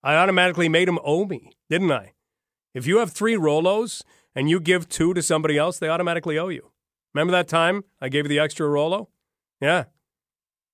[0.03, 2.13] I automatically made him owe me, didn't I?
[2.73, 4.03] If you have three Rolos
[4.36, 6.71] and you give two to somebody else, they automatically owe you.
[7.13, 9.09] Remember that time I gave you the extra Rolo?
[9.62, 9.86] Yeah.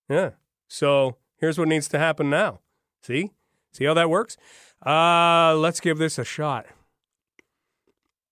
[0.09, 0.31] Yeah.
[0.67, 2.61] So here's what needs to happen now.
[3.03, 3.31] See?
[3.71, 4.37] See how that works?
[4.85, 6.65] Uh, let's give this a shot.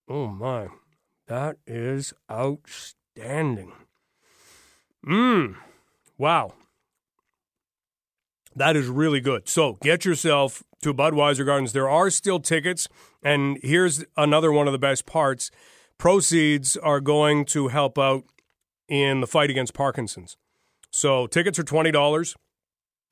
[0.07, 0.67] Oh my.
[1.27, 3.73] That is outstanding.
[5.05, 5.55] Mmm.
[6.17, 6.53] Wow.
[8.57, 9.47] That is really good.
[9.47, 11.73] So get yourself to Budweiser Gardens.
[11.73, 12.87] There are still tickets.
[13.21, 15.51] And here's another one of the best parts
[15.99, 18.23] proceeds are going to help out
[18.87, 20.37] in the fight against Parkinson's.
[20.91, 22.35] So tickets are $20.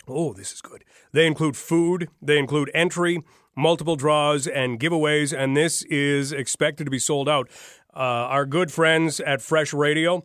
[0.07, 0.83] Oh, this is good.
[1.11, 3.19] They include food, they include entry,
[3.55, 7.49] multiple draws, and giveaways, and this is expected to be sold out.
[7.95, 10.23] Uh, our good friends at Fresh Radio,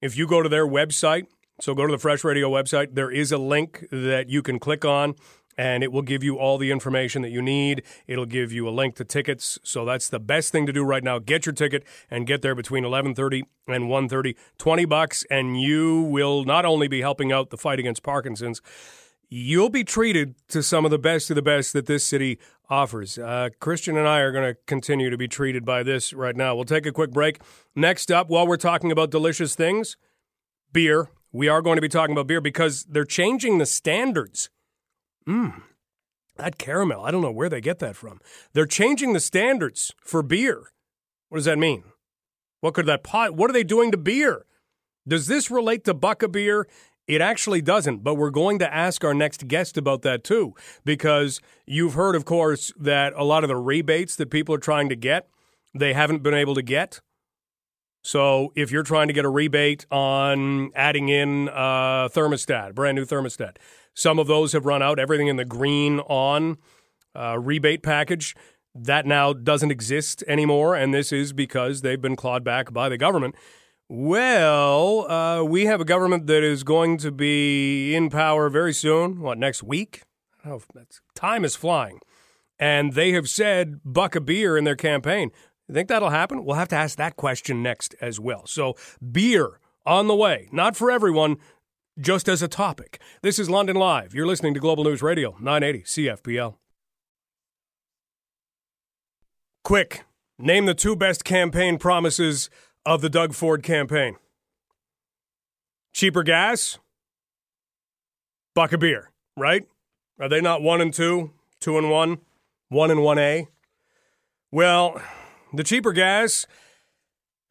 [0.00, 1.26] if you go to their website,
[1.62, 4.84] so go to the Fresh Radio website, there is a link that you can click
[4.84, 5.14] on
[5.56, 7.84] and it will give you all the information that you need.
[8.08, 9.60] It'll give you a link to tickets.
[9.62, 11.20] So that's the best thing to do right now.
[11.20, 14.34] Get your ticket and get there between 11:30 and 1:30.
[14.58, 18.60] 20 bucks and you will not only be helping out the fight against Parkinson's,
[19.28, 23.18] you'll be treated to some of the best of the best that this city offers.
[23.18, 26.56] Uh, Christian and I are going to continue to be treated by this right now.
[26.56, 27.40] We'll take a quick break.
[27.76, 29.96] Next up, while we're talking about delicious things,
[30.72, 31.08] beer.
[31.32, 34.50] We are going to be talking about beer because they're changing the standards
[35.26, 35.62] Mmm.
[36.36, 38.20] That caramel, I don't know where they get that from.
[38.52, 40.72] They're changing the standards for beer.
[41.28, 41.84] What does that mean?
[42.60, 44.46] What could that pot what are they doing to beer?
[45.06, 46.66] Does this relate to Buck beer?
[47.08, 51.40] It actually doesn't, but we're going to ask our next guest about that too, because
[51.66, 54.96] you've heard, of course, that a lot of the rebates that people are trying to
[54.96, 55.28] get,
[55.74, 57.00] they haven't been able to get.
[58.02, 63.04] So if you're trying to get a rebate on adding in a thermostat, brand new
[63.04, 63.56] thermostat,
[63.94, 64.98] some of those have run out.
[64.98, 66.58] Everything in the green on
[67.14, 68.34] uh, rebate package
[68.74, 72.96] that now doesn't exist anymore, and this is because they've been clawed back by the
[72.96, 73.34] government.
[73.88, 79.20] Well, uh, we have a government that is going to be in power very soon.
[79.20, 80.02] What next week?
[80.44, 80.62] Oh,
[81.14, 82.00] time is flying,
[82.58, 85.30] and they have said "buck a beer" in their campaign.
[85.72, 86.44] You think that'll happen?
[86.44, 88.44] We'll have to ask that question next as well.
[88.44, 88.76] So,
[89.10, 91.38] beer on the way, not for everyone,
[91.98, 93.00] just as a topic.
[93.22, 94.14] This is London Live.
[94.14, 96.56] You're listening to Global News Radio, 980 CFPL.
[99.64, 100.04] Quick,
[100.38, 102.50] name the two best campaign promises
[102.84, 104.16] of the Doug Ford campaign
[105.94, 106.78] cheaper gas,
[108.54, 109.66] buck a beer, right?
[110.20, 111.30] Are they not one and two,
[111.60, 112.18] two and one,
[112.68, 113.48] one and one A?
[114.50, 115.00] Well,
[115.52, 116.46] the cheaper gas,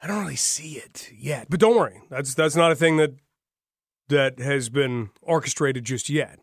[0.02, 1.48] I don't really see it yet.
[1.50, 3.16] But don't worry, that's that's not a thing that
[4.10, 6.40] that has been orchestrated just yet.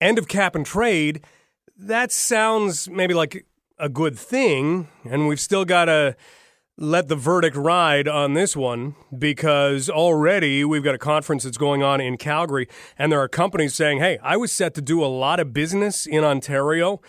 [0.00, 1.24] End of cap and trade,
[1.76, 3.46] that sounds maybe like
[3.78, 6.16] a good thing, and we've still got to
[6.76, 11.82] let the verdict ride on this one because already we've got a conference that's going
[11.82, 12.66] on in Calgary,
[12.98, 16.06] and there are companies saying, hey, I was set to do a lot of business
[16.06, 17.00] in Ontario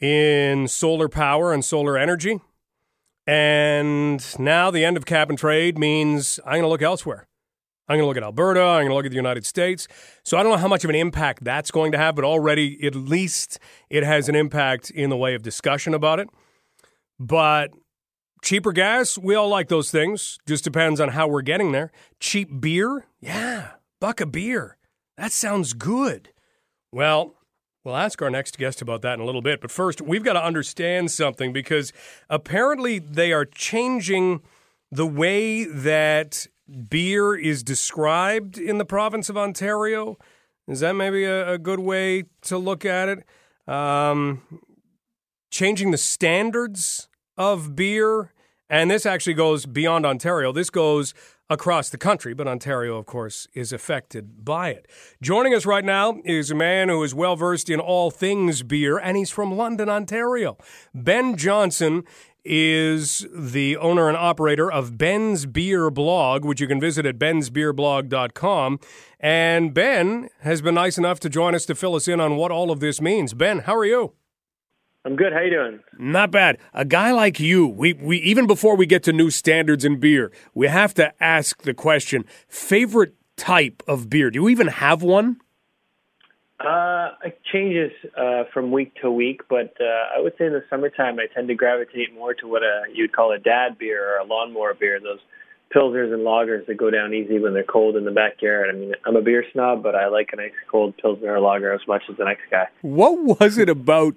[0.00, 2.40] in solar power and solar energy.
[3.26, 7.26] And now the end of cap and trade means I'm going to look elsewhere.
[7.88, 8.60] I'm going to look at Alberta.
[8.60, 9.86] I'm going to look at the United States.
[10.24, 12.84] So I don't know how much of an impact that's going to have, but already
[12.86, 13.58] at least
[13.90, 16.28] it has an impact in the way of discussion about it.
[17.18, 17.70] But
[18.42, 20.38] cheaper gas, we all like those things.
[20.46, 21.92] Just depends on how we're getting there.
[22.18, 24.76] Cheap beer, yeah, buck a beer.
[25.16, 26.30] That sounds good.
[26.92, 27.34] Well,
[27.84, 29.60] we'll ask our next guest about that in a little bit.
[29.60, 31.92] But first, we've got to understand something because
[32.28, 34.42] apparently they are changing
[34.90, 36.46] the way that
[36.88, 40.16] beer is described in the province of Ontario.
[40.68, 43.24] Is that maybe a, a good way to look at it?
[43.72, 44.42] Um,
[45.50, 48.32] changing the standards of beer.
[48.70, 50.52] And this actually goes beyond Ontario.
[50.52, 51.14] This goes
[51.52, 54.88] across the country, but Ontario, of course, is affected by it.
[55.20, 58.98] Joining us right now is a man who is well versed in all things beer,
[58.98, 60.56] and he's from London, Ontario.
[60.94, 62.04] Ben Johnson
[62.44, 68.80] is the owner and operator of Ben's Beer Blog, which you can visit at bensbeerblog.com.
[69.20, 72.50] And Ben has been nice enough to join us to fill us in on what
[72.50, 73.34] all of this means.
[73.34, 74.14] Ben, how are you?
[75.04, 75.32] I'm good.
[75.32, 75.80] How you doing?
[75.98, 76.58] Not bad.
[76.72, 80.30] A guy like you, we, we even before we get to new standards in beer,
[80.54, 84.30] we have to ask the question: favorite type of beer?
[84.30, 85.40] Do you even have one?
[86.60, 90.62] Uh, it changes uh, from week to week, but uh, I would say in the
[90.70, 94.18] summertime I tend to gravitate more to what a you'd call a dad beer or
[94.18, 95.00] a lawnmower beer.
[95.00, 95.18] Those
[95.74, 98.68] pilsners and lagers that go down easy when they're cold in the backyard.
[98.72, 101.72] I mean, I'm a beer snob, but I like a nice cold pilsner or lager
[101.72, 102.68] as much as the next guy.
[102.82, 104.14] What was it about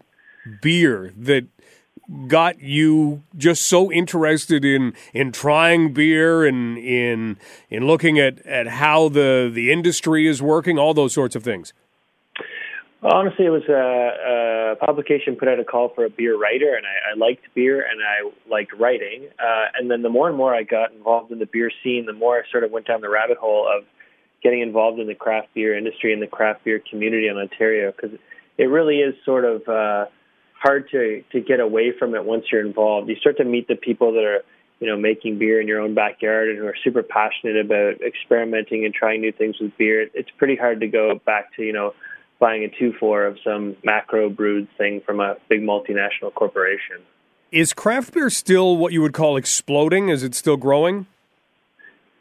[0.62, 1.46] beer that
[2.28, 7.38] got you just so interested in in trying beer and in
[7.70, 11.74] in looking at at how the the industry is working, all those sorts of things?
[13.02, 16.88] Honestly, it was a, a publication put out a call for a beer writer, and
[16.88, 19.28] I, I liked beer and I liked writing.
[19.38, 22.14] Uh, and then the more and more I got involved in the beer scene, the
[22.14, 23.86] more I sort of went down the rabbit hole of
[24.42, 28.18] getting involved in the craft beer industry and the craft beer community in Ontario because
[28.58, 30.06] it really is sort of uh,
[30.66, 33.08] hard to to get away from it once you're involved.
[33.08, 34.42] You start to meet the people that are
[34.80, 38.84] you know making beer in your own backyard and who are super passionate about experimenting
[38.84, 40.08] and trying new things with beer.
[40.14, 41.94] It's pretty hard to go back to you know
[42.40, 46.98] buying a two four of some macro brewed thing from a big multinational corporation.
[47.52, 50.10] Is craft beer still what you would call exploding?
[50.10, 51.06] Is it still growing?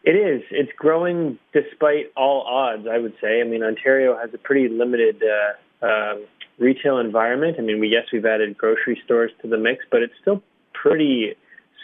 [0.05, 0.43] It is.
[0.51, 2.87] It's growing despite all odds.
[2.87, 3.41] I would say.
[3.41, 6.27] I mean, Ontario has a pretty limited uh, um,
[6.59, 7.57] retail environment.
[7.59, 11.35] I mean, we yes, we've added grocery stores to the mix, but it's still pretty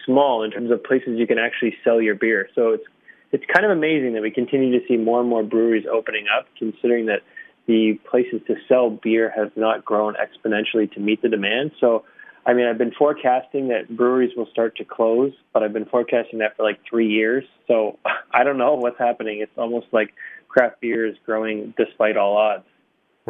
[0.05, 2.49] small in terms of places you can actually sell your beer.
[2.55, 2.85] So it's
[3.33, 6.47] it's kind of amazing that we continue to see more and more breweries opening up,
[6.59, 7.21] considering that
[7.67, 11.71] the places to sell beer have not grown exponentially to meet the demand.
[11.81, 12.05] So,
[12.45, 16.41] I mean, I've been forecasting that breweries will start to close, but I've been forecasting
[16.41, 17.45] that for like three years.
[17.69, 17.99] So
[18.33, 19.41] I don't know what's happening.
[19.41, 20.13] It's almost like
[20.49, 22.65] craft beer is growing despite all odds.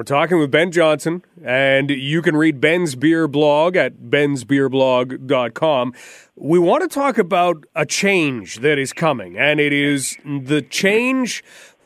[0.01, 5.93] We're talking with Ben Johnson, and you can read Ben's beer blog at bensbeerblog.com.
[6.37, 11.45] We want to talk about a change that is coming, and it is the change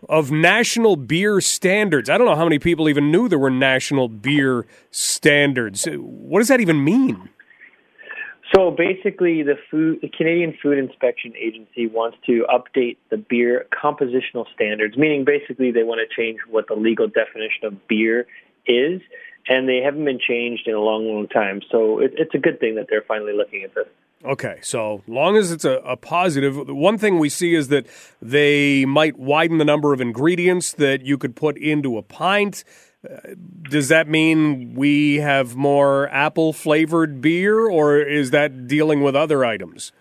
[0.09, 2.09] of national beer standards.
[2.09, 5.85] I don't know how many people even knew there were national beer standards.
[5.85, 7.31] What does that even mean?
[8.54, 14.44] So basically, the food, the Canadian Food Inspection Agency wants to update the beer compositional
[14.54, 18.26] standards, meaning basically they want to change what the legal definition of beer
[18.66, 19.00] is,
[19.48, 21.62] and they haven't been changed in a long, long time.
[21.70, 23.86] So it, it's a good thing that they're finally looking at this.
[24.24, 27.86] Okay, so long as it's a, a, positive, one thing we see is that
[28.22, 32.64] they might widen the number of ingredients that you could put into a pint.
[33.62, 39.44] Does that mean we have more apple flavored beer, or is that dealing with other
[39.44, 39.92] items?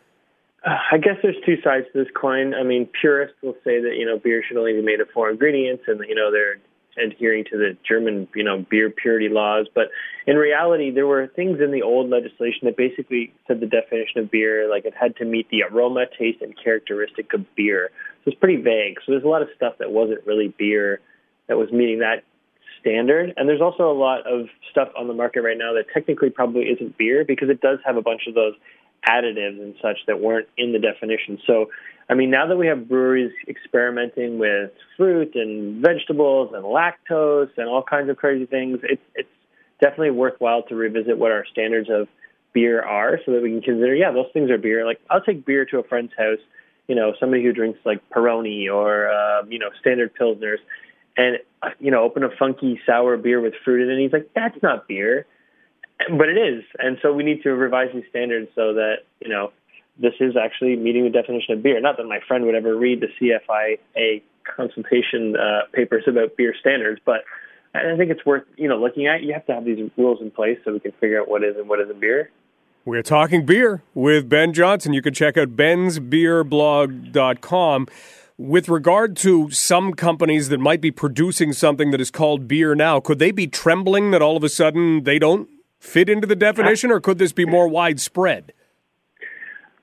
[0.66, 2.54] I guess there's two sides to this coin.
[2.54, 5.30] I mean, purists will say that you know beer should only be made of four
[5.30, 6.60] ingredients, and you know they're
[6.98, 9.68] adhering to the German, you know, beer purity laws.
[9.74, 9.86] But
[10.28, 14.32] in reality, there were things in the old legislation that basically said the definition of
[14.32, 17.90] beer, like it had to meet the aroma, taste, and characteristic of beer.
[18.24, 18.98] So it's pretty vague.
[19.06, 21.02] So there's a lot of stuff that wasn't really beer
[21.48, 22.24] that was meeting that
[22.84, 23.34] standard.
[23.38, 26.66] And there's also a lot of stuff on the market right now that technically probably
[26.66, 28.54] isn't beer because it does have a bunch of those
[29.08, 31.40] additives and such that weren't in the definition.
[31.48, 31.70] So
[32.10, 37.68] I mean, now that we have breweries experimenting with fruit and vegetables and lactose and
[37.68, 39.30] all kinds of crazy things, it's it's
[39.82, 42.08] definitely worthwhile to revisit what our standards of
[42.54, 44.86] beer are, so that we can consider, yeah, those things are beer.
[44.86, 46.40] Like I'll take beer to a friend's house,
[46.88, 50.58] you know, somebody who drinks like Peroni or uh, you know standard pilsners,
[51.18, 51.38] and
[51.80, 53.94] you know, open a funky sour beer with fruit in it.
[53.94, 55.26] And he's like, that's not beer,
[56.10, 59.52] but it is, and so we need to revise these standards so that you know
[59.98, 61.80] this is actually meeting the definition of beer.
[61.80, 67.00] Not that my friend would ever read the CFIA consultation uh, papers about beer standards,
[67.06, 67.24] but
[67.76, 69.24] I think it's worth you know looking at.
[69.24, 71.56] You have to have these rules in place so we can figure out what is
[71.58, 72.32] and what isn't beer.
[72.86, 74.92] We're talking beer with Ben Johnson.
[74.92, 77.88] You can check out bensbeerblog.com.
[78.38, 83.00] With regard to some companies that might be producing something that is called beer now,
[83.00, 85.48] could they be trembling that all of a sudden they don't
[85.80, 88.54] fit into the definition, or could this be more widespread?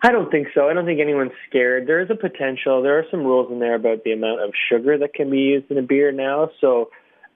[0.03, 0.69] I don't think so.
[0.69, 1.87] I don't think anyone's scared.
[1.87, 2.83] There is a potential.
[2.83, 5.71] There are some rules in there about the amount of sugar that can be used
[5.71, 6.51] in a beer now.
[6.61, 6.91] So,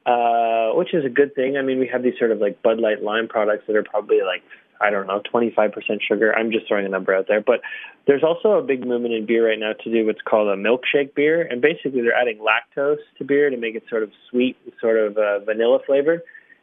[0.07, 1.57] uh, which is a good thing.
[1.59, 4.20] I mean, we have these sort of like Bud Light Lime products that are probably
[4.27, 4.42] like
[4.80, 5.72] I don't know, 25%
[6.06, 6.35] sugar.
[6.35, 7.40] I'm just throwing a number out there.
[7.40, 7.60] But
[8.06, 11.14] there's also a big movement in beer right now to do what's called a milkshake
[11.14, 11.42] beer.
[11.42, 15.16] And basically, they're adding lactose to beer to make it sort of sweet, sort of
[15.16, 16.22] uh, vanilla flavored.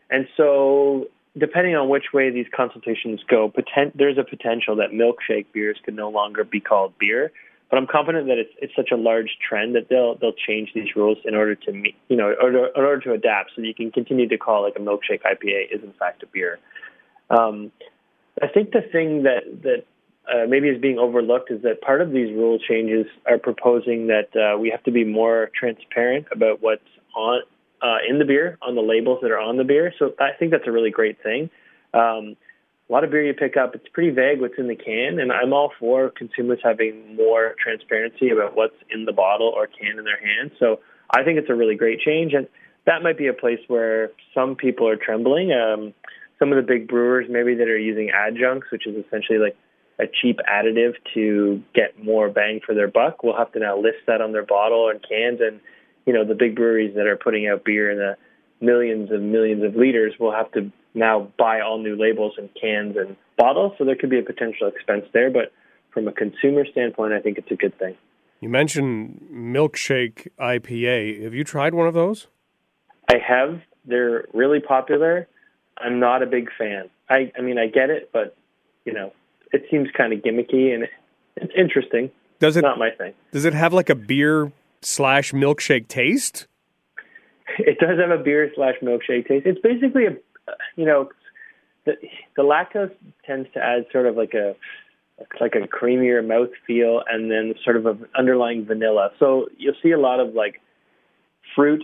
[0.09, 1.07] And so
[1.37, 5.95] depending on which way these consultations go, poten- there's a potential that milkshake beers could
[5.95, 7.31] no longer be called beer.
[7.69, 10.93] But I'm confident that it's it's such a large trend that they'll they'll change these
[10.93, 13.67] rules in order to meet, you know, in order, in order to adapt, so that
[13.67, 16.59] you can continue to call like a milkshake IPA is in fact a beer.
[17.29, 17.71] Um,
[18.41, 19.85] I think the thing that that
[20.31, 24.29] uh, maybe is being overlooked is that part of these rule changes are proposing that
[24.35, 26.81] uh, we have to be more transparent about what's
[27.15, 27.41] on
[27.81, 29.93] uh, in the beer on the labels that are on the beer.
[29.97, 31.49] So I think that's a really great thing.
[31.93, 32.35] Um,
[32.89, 35.31] a lot of beer you pick up, it's pretty vague what's in the can, and
[35.31, 40.03] I'm all for consumers having more transparency about what's in the bottle or can in
[40.03, 40.51] their hands.
[40.59, 42.47] So I think it's a really great change, and
[42.85, 45.53] that might be a place where some people are trembling.
[45.53, 45.93] Um,
[46.41, 49.55] some of the big brewers, maybe that are using adjuncts, which is essentially like
[49.99, 53.99] a cheap additive to get more bang for their buck, will have to now list
[54.07, 55.39] that on their bottle and cans.
[55.39, 55.59] And
[56.07, 58.17] you know, the big breweries that are putting out beer in the
[58.59, 62.97] millions and millions of liters will have to now buy all new labels and cans
[62.97, 63.73] and bottles.
[63.77, 65.53] So there could be a potential expense there, but
[65.93, 67.95] from a consumer standpoint, I think it's a good thing.
[68.39, 71.23] You mentioned milkshake IPA.
[71.23, 72.27] Have you tried one of those?
[73.07, 73.61] I have.
[73.85, 75.27] They're really popular.
[75.83, 76.89] I'm not a big fan.
[77.09, 78.35] I, I mean, I get it, but
[78.85, 79.13] you know,
[79.51, 80.87] it seems kind of gimmicky and
[81.35, 82.11] it's interesting.
[82.39, 83.13] Does it not my thing?
[83.31, 84.51] Does it have like a beer
[84.81, 86.47] slash milkshake taste?
[87.59, 89.45] It does have a beer slash milkshake taste.
[89.45, 90.11] It's basically a
[90.75, 91.09] you know,
[91.85, 91.93] the,
[92.35, 92.91] the lactose
[93.25, 94.55] tends to add sort of like a
[95.39, 99.11] like a creamier mouth feel and then sort of an underlying vanilla.
[99.19, 100.61] So you'll see a lot of like
[101.55, 101.83] fruit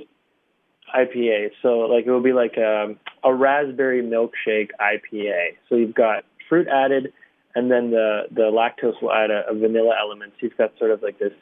[0.95, 1.51] IPA.
[1.61, 5.57] So like it will be like a, um, a raspberry milkshake IPA.
[5.69, 7.13] So you've got fruit added
[7.55, 10.33] and then the the lactose will add a, a vanilla element.
[10.33, 11.33] So you've got sort of like this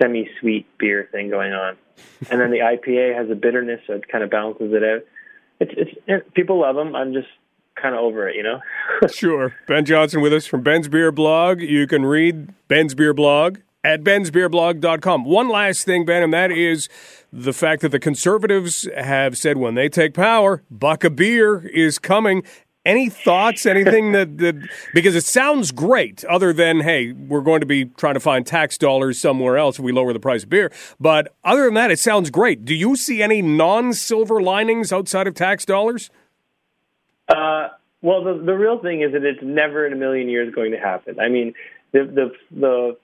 [0.00, 1.76] semi-sweet beer thing going on.
[2.30, 5.04] And then the IPA has a bitterness, so it kind of balances it out
[5.60, 6.94] it's it's it, people love them.
[6.94, 7.28] I'm just
[7.80, 8.60] kind of over it, you know.
[9.12, 9.54] sure.
[9.66, 11.60] Ben Johnson with us from Ben's Beer Blog.
[11.60, 15.24] You can read Ben's Beer Blog at bensbeerblog.com.
[15.24, 16.88] One last thing, Ben, and that is
[17.36, 21.98] the fact that the conservatives have said when they take power, buck a beer is
[21.98, 22.44] coming.
[22.86, 23.66] Any thoughts?
[23.66, 28.14] Anything that, that because it sounds great, other than hey, we're going to be trying
[28.14, 30.70] to find tax dollars somewhere else if we lower the price of beer.
[31.00, 32.64] But other than that, it sounds great.
[32.64, 36.10] Do you see any non-silver linings outside of tax dollars?
[37.28, 37.68] Uh,
[38.00, 40.78] well, the the real thing is that it's never in a million years going to
[40.78, 41.18] happen.
[41.18, 41.54] I mean,
[41.92, 42.96] the the the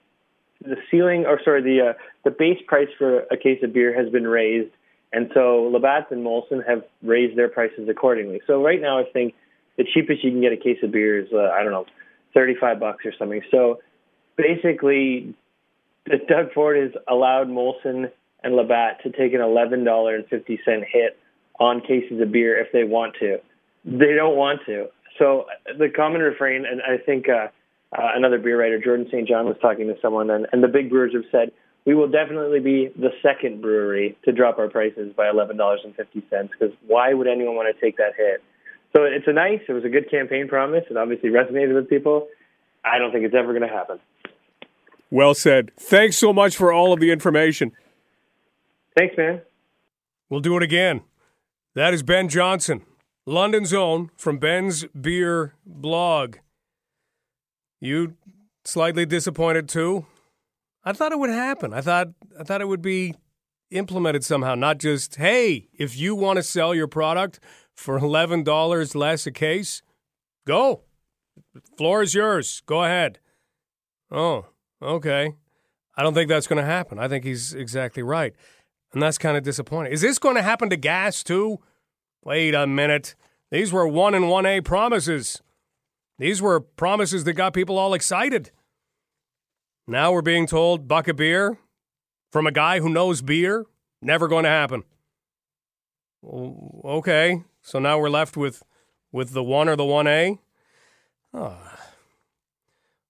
[0.63, 1.93] the ceiling, or sorry, the uh,
[2.23, 4.71] the base price for a case of beer has been raised,
[5.13, 8.41] and so Labatt and Molson have raised their prices accordingly.
[8.47, 9.33] So right now, I think
[9.77, 11.85] the cheapest you can get a case of beer is uh, I don't know,
[12.33, 13.41] thirty five bucks or something.
[13.51, 13.79] So
[14.37, 15.35] basically,
[16.05, 18.11] Doug Ford has allowed Molson
[18.43, 21.17] and Labatt to take an eleven dollar and fifty cent hit
[21.59, 23.37] on cases of beer if they want to.
[23.85, 24.87] They don't want to.
[25.17, 25.45] So
[25.77, 27.47] the common refrain, and I think uh,
[27.95, 29.27] uh, another beer writer, Jordan St.
[29.27, 31.51] John, was talking to someone, and, and the big brewers have said
[31.85, 35.95] we will definitely be the second brewery to drop our prices by eleven dollars and
[35.95, 36.51] fifty cents.
[36.57, 38.43] Because why would anyone want to take that hit?
[38.95, 40.83] So it's a nice, it was a good campaign promise.
[40.89, 42.27] It obviously resonated with people.
[42.83, 43.99] I don't think it's ever going to happen.
[45.09, 45.71] Well said.
[45.77, 47.71] Thanks so much for all of the information.
[48.97, 49.41] Thanks, man.
[50.29, 51.01] We'll do it again.
[51.73, 52.85] That is Ben Johnson,
[53.25, 56.37] London's own from Ben's Beer Blog.
[57.79, 58.15] You
[58.65, 60.05] slightly disappointed too?
[60.83, 61.73] I thought it would happen.
[61.73, 62.09] I thought
[62.39, 63.15] I thought it would be
[63.69, 67.39] implemented somehow, not just, hey, if you want to sell your product
[67.73, 69.81] for $11 less a case,
[70.45, 70.81] go.
[71.77, 72.61] Floor is yours.
[72.65, 73.19] Go ahead.
[74.11, 74.47] Oh,
[74.81, 75.35] okay.
[75.95, 76.99] I don't think that's going to happen.
[76.99, 78.33] I think he's exactly right.
[78.93, 79.93] And that's kind of disappointing.
[79.93, 81.59] Is this going to happen to gas too?
[82.23, 83.15] Wait a minute.
[83.51, 85.41] These were 1 and 1A promises.
[86.17, 88.51] These were promises that got people all excited.
[89.87, 91.57] Now we're being told buck a beer
[92.31, 93.65] from a guy who knows beer.
[94.01, 94.83] Never going to happen.
[96.23, 98.63] Okay, so now we're left with
[99.11, 100.39] with the one or the one A.
[101.33, 101.57] Oh.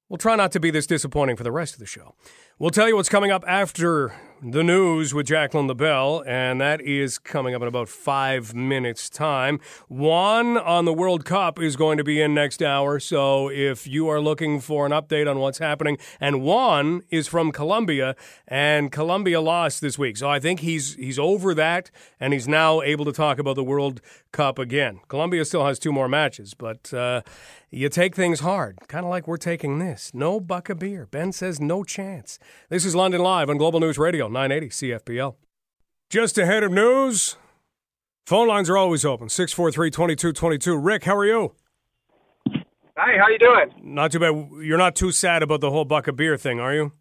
[0.09, 2.15] We'll try not to be this disappointing for the rest of the show.
[2.62, 7.18] We'll tell you what's coming up after the news with Jacqueline LaBelle, and that is
[7.18, 9.59] coming up in about five minutes' time.
[9.88, 14.07] Juan on the World Cup is going to be in next hour, so if you
[14.09, 18.16] are looking for an update on what's happening, and Juan is from Colombia,
[18.47, 21.89] and Colombia lost this week, so I think he's he's over that,
[22.20, 24.01] and he's now able to talk about the World
[24.32, 24.99] Cup again.
[25.07, 26.93] Colombia still has two more matches, but.
[26.93, 27.24] Uh,
[27.74, 30.12] you take things hard, kind of like we're taking this.
[30.14, 31.07] No buck of beer.
[31.09, 32.38] Ben says no chance.
[32.70, 35.36] This is London Live on Global News Radio, 980 CFPL.
[36.10, 37.38] Just ahead of news,
[38.26, 40.78] phone lines are always open, 643-2222.
[40.84, 41.54] Rick, how are you?
[42.97, 43.72] Hi, how you doing?
[43.82, 44.49] Not too bad.
[44.64, 46.91] You're not too sad about the whole buck of beer thing, are you?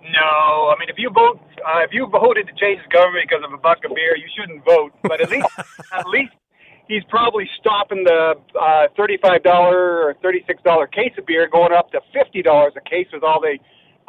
[0.00, 3.44] No, I mean if you vote, uh, if you voted to change the government because
[3.44, 4.92] of a buck of beer, you shouldn't vote.
[5.02, 5.46] But at least,
[5.92, 6.32] at least
[6.88, 12.76] he's probably stopping the uh, $35 or $36 case of beer going up to $50
[12.76, 13.58] a case with all the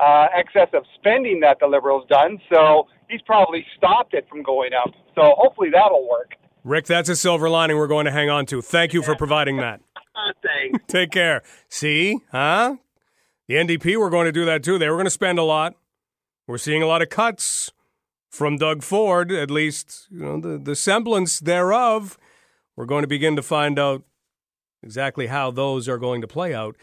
[0.01, 2.39] uh, excess of spending that the Liberals done.
[2.51, 4.93] So he's probably stopped it from going up.
[5.15, 6.33] So hopefully that'll work.
[6.63, 8.61] Rick, that's a silver lining we're going to hang on to.
[8.61, 9.81] Thank you for providing that.
[10.43, 10.79] Thanks.
[10.87, 11.41] Take care.
[11.69, 12.77] See, huh?
[13.47, 14.77] The NDP were going to do that too.
[14.77, 15.75] They were going to spend a lot.
[16.47, 17.71] We're seeing a lot of cuts
[18.29, 22.17] from Doug Ford, at least, you know, the, the semblance thereof.
[22.75, 24.03] We're going to begin to find out
[24.83, 26.75] exactly how those are going to play out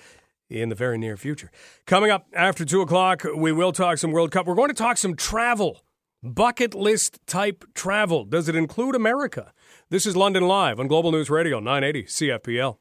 [0.51, 1.51] in the very near future.
[1.87, 4.47] Coming up after 2 o'clock, we will talk some World Cup.
[4.47, 5.85] We're going to talk some travel,
[6.23, 8.25] bucket list type travel.
[8.25, 9.53] Does it include America?
[9.91, 12.79] This is London Live on Global News Radio, 980 CFPL.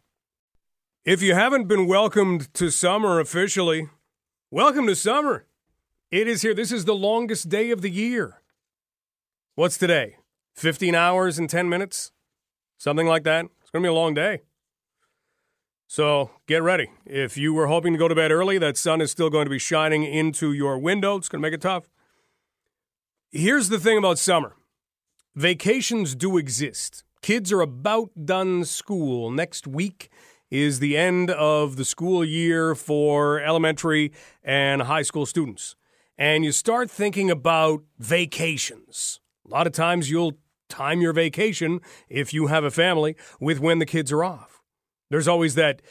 [1.06, 3.90] If you haven't been welcomed to summer officially,
[4.52, 5.46] welcome to summer.
[6.12, 6.54] It is here.
[6.54, 8.42] This is the longest day of the year.
[9.56, 10.18] What's today?
[10.56, 12.12] 15 hours and 10 minutes?
[12.78, 13.46] Something like that.
[13.62, 14.42] It's going to be a long day.
[15.88, 16.92] So get ready.
[17.06, 19.50] If you were hoping to go to bed early, that sun is still going to
[19.50, 21.16] be shining into your window.
[21.16, 21.90] It's going to make it tough.
[23.32, 24.56] Here's the thing about summer
[25.34, 27.04] vacations do exist.
[27.22, 29.32] Kids are about done school.
[29.32, 30.10] Next week
[30.52, 34.12] is the end of the school year for elementary
[34.44, 35.76] and high school students.
[36.18, 39.20] And you start thinking about vacations.
[39.46, 41.80] A lot of times you'll time your vacation,
[42.10, 44.57] if you have a family, with when the kids are off.
[45.10, 45.82] There's always that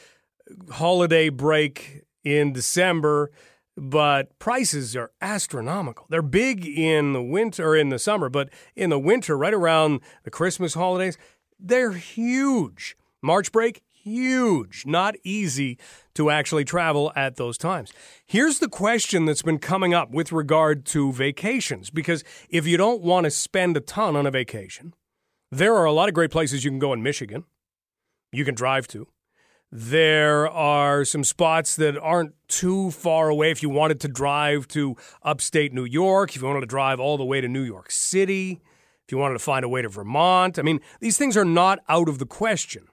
[0.71, 3.31] holiday break in December,
[3.75, 6.05] but prices are astronomical.
[6.09, 10.01] They're big in the winter or in the summer, but in the winter, right around
[10.23, 11.17] the Christmas holidays,
[11.59, 12.97] they're huge.
[13.21, 14.83] March break, huge.
[14.85, 15.77] Not easy
[16.15, 17.91] to actually travel at those times.
[18.25, 23.01] Here's the question that's been coming up with regard to vacations because if you don't
[23.01, 24.93] want to spend a ton on a vacation,
[25.51, 27.43] there are a lot of great places you can go in Michigan.
[28.31, 29.07] You can drive to.
[29.71, 34.95] There are some spots that aren't too far away if you wanted to drive to
[35.23, 38.61] upstate New York, if you wanted to drive all the way to New York City,
[39.05, 40.57] if you wanted to find a way to Vermont.
[40.57, 42.87] I mean, these things are not out of the question.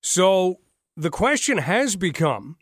[0.00, 0.58] So
[0.96, 2.56] the question has become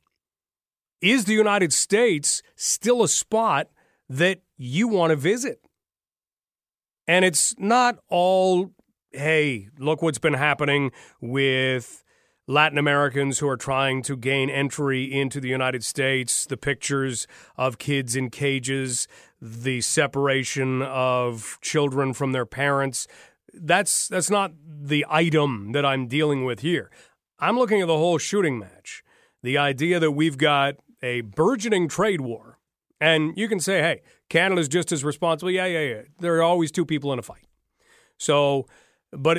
[1.01, 3.69] is the United States still a spot
[4.09, 5.61] that you want to visit?
[7.09, 8.73] And it's not all,
[9.13, 12.05] hey, look what's been happening with
[12.47, 17.79] Latin Americans who are trying to gain entry into the United States, the pictures of
[17.79, 19.07] kids in cages,
[19.41, 23.07] the separation of children from their parents.
[23.53, 26.91] That's that's not the item that I'm dealing with here.
[27.39, 29.03] I'm looking at the whole shooting match.
[29.43, 32.59] The idea that we've got a burgeoning trade war,
[33.01, 35.51] and you can say, hey, Canada's just as responsible.
[35.51, 36.03] Yeah, yeah, yeah.
[36.19, 37.47] There are always two people in a fight.
[38.19, 38.67] So,
[39.13, 39.39] but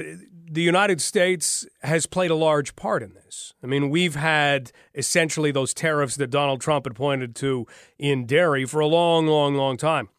[0.52, 3.54] the United States has played a large part in this.
[3.64, 7.66] I mean, we've had essentially those tariffs that Donald Trump had pointed to
[7.98, 10.10] in dairy for a long, long, long time.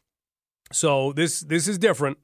[0.72, 2.18] So this this is different.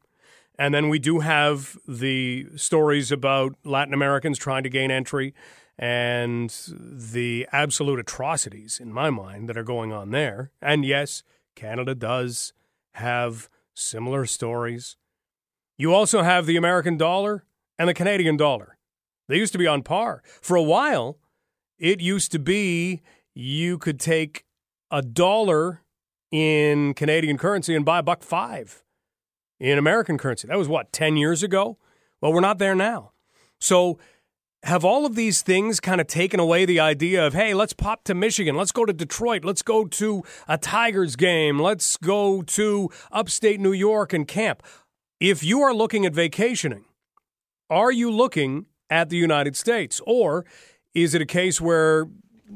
[0.58, 5.34] And then we do have the stories about Latin Americans trying to gain entry
[5.78, 10.50] and the absolute atrocities, in my mind, that are going on there.
[10.60, 11.22] And yes,
[11.54, 12.52] Canada does
[12.94, 14.96] have similar stories.
[15.78, 17.44] You also have the American dollar
[17.78, 18.76] and the Canadian dollar.
[19.28, 20.22] They used to be on par.
[20.42, 21.18] For a while,
[21.78, 23.00] it used to be
[23.34, 24.44] you could take
[24.90, 25.82] a dollar
[26.32, 28.82] in Canadian currency and buy a buck five
[29.60, 30.48] in American currency.
[30.48, 31.78] That was what, 10 years ago?
[32.20, 33.12] Well, we're not there now.
[33.60, 33.98] So,
[34.64, 38.02] have all of these things kind of taken away the idea of, hey, let's pop
[38.04, 42.90] to Michigan, let's go to Detroit, let's go to a Tigers game, let's go to
[43.12, 44.64] upstate New York and camp?
[45.20, 46.84] If you are looking at vacationing,
[47.68, 50.00] are you looking at the United States?
[50.06, 50.44] Or
[50.94, 52.06] is it a case where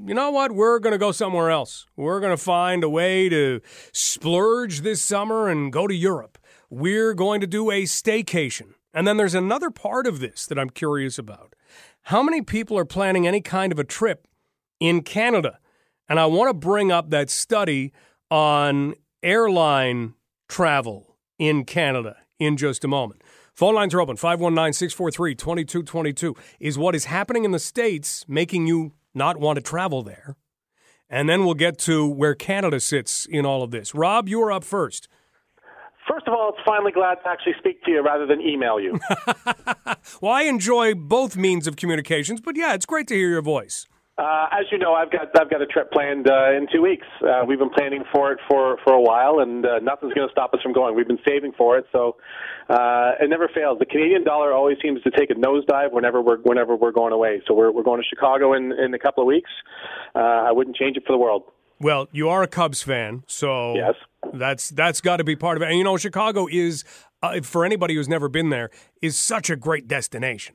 [0.07, 0.53] you know what?
[0.53, 1.87] We're going to go somewhere else.
[1.97, 3.61] We're going to find a way to
[3.93, 6.39] splurge this summer and go to Europe
[6.73, 8.73] we're going to do a staycation.
[8.95, 11.55] And then there's another part of this that I'm curious about.
[12.05, 14.27] How many people are planning any kind of a trip
[14.81, 15.59] in Canada?
[16.09, 17.93] And I want to bring up that study
[18.31, 20.15] on airline
[20.49, 23.23] travel in Canada in just a moment.
[23.53, 26.35] Phone lines are open 519 643 2222.
[26.61, 30.37] Is what is happening in the States making you not want to travel there?
[31.11, 33.95] And then we'll get to where Canada sits in all of this.
[33.95, 35.09] Rob, you are up first.
[36.09, 38.99] First of all, it's finally glad to actually speak to you rather than email you.
[40.21, 43.87] well, I enjoy both means of communications, but yeah, it's great to hear your voice.
[44.23, 47.07] Uh, as you know, I've got I've got a trip planned uh, in two weeks.
[47.21, 50.31] Uh, we've been planning for it for for a while, and uh, nothing's going to
[50.31, 50.95] stop us from going.
[50.95, 52.17] We've been saving for it, so
[52.71, 53.81] uh, it never fails.
[53.81, 57.43] The Canadian dollar always seems to take a nosedive whenever we're whenever we're going away.
[57.49, 59.51] So we're we're going to Chicago in in a couple of weeks.
[60.15, 61.43] Uh, I wouldn't change it for the world.
[61.81, 63.95] Well, you are a Cubs fan, so Yes.
[64.35, 65.71] that's that's got to be part of it.
[65.71, 66.85] And you know, Chicago is
[67.25, 68.71] uh, for anybody who's never been there
[69.01, 70.55] is such a great destination.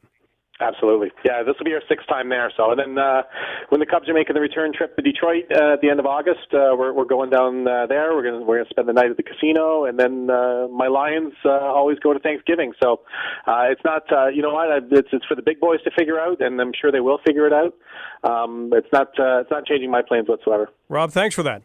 [0.60, 1.12] Absolutely.
[1.24, 2.52] Yeah, this will be our sixth time there.
[2.58, 3.22] So, and then uh,
[3.70, 6.08] when the Cubs are making the return trip to Detroit uh, at the end of
[6.08, 8.16] August, uh, we're we're going down uh, there.
[8.16, 11.34] We're gonna we're gonna spend the night at the casino, and then uh, my Lions
[11.46, 12.74] uh, always go to Thanksgiving.
[12.82, 13.02] So,
[13.46, 16.20] uh, it's not uh, you know what it's it's for the big boys to figure
[16.20, 17.76] out, and I'm sure they will figure it out.
[18.24, 20.70] Um, it's not uh, it's not changing my plans whatsoever.
[20.90, 21.62] Rob, thanks for that.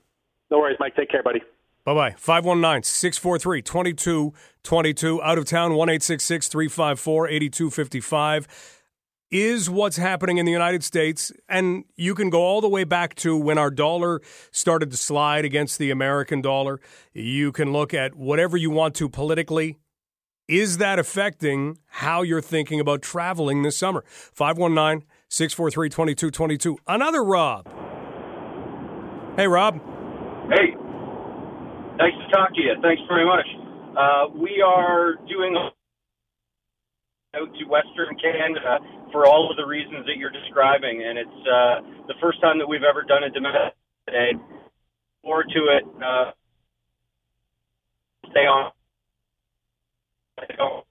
[0.50, 0.96] No worries, Mike.
[0.96, 1.40] Take care, buddy.
[1.84, 2.14] Bye bye.
[2.18, 5.22] 519 643 2222.
[5.22, 8.81] Out of town, 1 354 8255
[9.32, 11.32] is what's happening in the United States.
[11.48, 14.20] And you can go all the way back to when our dollar
[14.52, 16.80] started to slide against the American dollar.
[17.14, 19.78] You can look at whatever you want to politically.
[20.48, 24.04] Is that affecting how you're thinking about traveling this summer?
[24.06, 26.76] 519 643 2222.
[26.86, 27.66] Another Rob.
[29.36, 29.80] Hey, Rob.
[30.50, 30.76] Hey,
[31.96, 32.74] nice to talk to you.
[32.82, 33.46] Thanks very much.
[33.96, 35.56] Uh, we are doing
[37.34, 38.78] out to Western Canada
[39.10, 42.68] for all of the reasons that you're describing, and it's uh, the first time that
[42.68, 43.74] we've ever done a domestic
[44.06, 44.32] day.
[45.22, 45.84] Forward to it.
[45.96, 46.32] Uh,
[48.30, 48.72] stay on.
[50.58, 50.84] Don't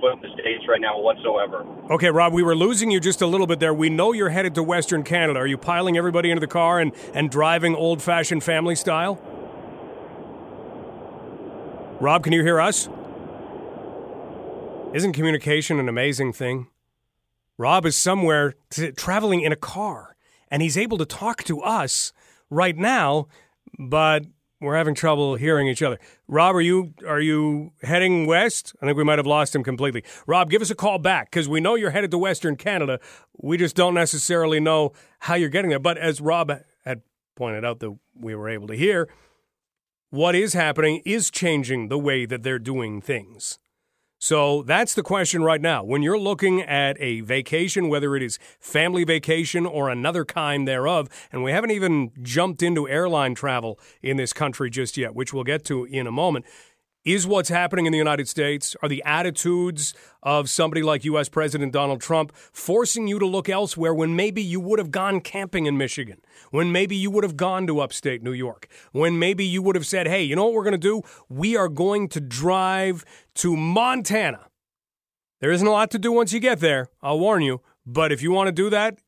[0.00, 1.64] put in the states right now whatsoever.
[1.90, 3.72] Okay, Rob, we were losing you just a little bit there.
[3.72, 5.38] We know you're headed to Western Canada.
[5.38, 9.14] Are you piling everybody into the car and, and driving old fashioned family style?
[12.00, 12.88] Rob, can you hear us?
[14.94, 16.68] Isn't communication an amazing thing?
[17.58, 20.16] Rob is somewhere t- traveling in a car,
[20.50, 22.12] and he's able to talk to us
[22.48, 23.28] right now,
[23.78, 24.24] but
[24.60, 25.98] we're having trouble hearing each other.
[26.26, 28.74] Rob, are you are you heading west?
[28.80, 30.04] I think we might have lost him completely.
[30.26, 32.98] Rob, give us a call back because we know you're headed to Western Canada.
[33.36, 35.78] We just don't necessarily know how you're getting there.
[35.78, 36.50] But as Rob
[36.84, 37.02] had
[37.36, 39.06] pointed out that we were able to hear,
[40.08, 43.58] what is happening is changing the way that they're doing things.
[44.18, 45.84] So that's the question right now.
[45.84, 51.08] When you're looking at a vacation, whether it is family vacation or another kind thereof,
[51.30, 55.44] and we haven't even jumped into airline travel in this country just yet, which we'll
[55.44, 56.46] get to in a moment.
[57.08, 61.30] Is what's happening in the United States, are the attitudes of somebody like U.S.
[61.30, 65.64] President Donald Trump forcing you to look elsewhere when maybe you would have gone camping
[65.64, 69.62] in Michigan, when maybe you would have gone to upstate New York, when maybe you
[69.62, 71.00] would have said, hey, you know what we're going to do?
[71.30, 73.06] We are going to drive
[73.36, 74.40] to Montana.
[75.40, 77.62] There isn't a lot to do once you get there, I'll warn you.
[77.86, 78.98] But if you want to do that,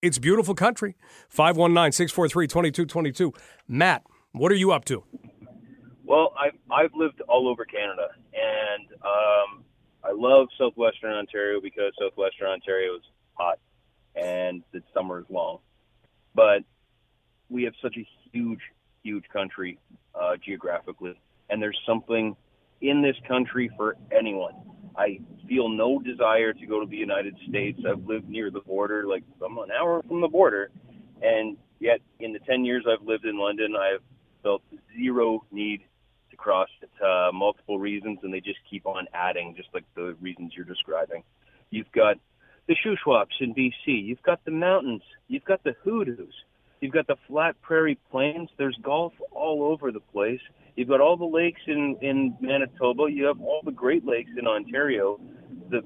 [0.00, 0.94] it's beautiful country.
[1.28, 3.32] 519 643 2222.
[3.66, 5.02] Matt, what are you up to?
[6.08, 9.62] Well, I've I've lived all over Canada, and um,
[10.02, 13.02] I love southwestern Ontario because southwestern Ontario is
[13.34, 13.58] hot
[14.16, 15.58] and the summer is long.
[16.34, 16.60] But
[17.50, 18.62] we have such a huge,
[19.02, 19.78] huge country
[20.14, 22.34] uh, geographically, and there's something
[22.80, 24.54] in this country for anyone.
[24.96, 27.80] I feel no desire to go to the United States.
[27.86, 30.70] I've lived near the border, like I'm an hour from the border,
[31.20, 34.00] and yet in the 10 years I've lived in London, I've
[34.42, 34.62] felt
[34.96, 35.82] zero need
[36.38, 36.90] to cross it.
[37.02, 41.22] Uh, multiple reasons, and they just keep on adding, just like the reasons you're describing.
[41.70, 42.16] You've got
[42.66, 43.72] the Shuswaps in BC.
[43.86, 45.02] You've got the mountains.
[45.28, 46.34] You've got the hoodoos.
[46.80, 48.50] You've got the flat prairie plains.
[48.56, 50.40] There's golf all over the place.
[50.76, 53.10] You've got all the lakes in in Manitoba.
[53.10, 55.18] You have all the Great Lakes in Ontario.
[55.70, 55.82] The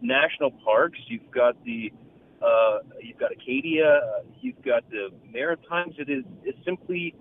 [0.00, 0.98] national parks.
[1.08, 1.92] You've got the
[2.40, 4.00] uh, you've got Acadia.
[4.40, 5.96] You've got the Maritimes.
[5.98, 7.14] It is it's simply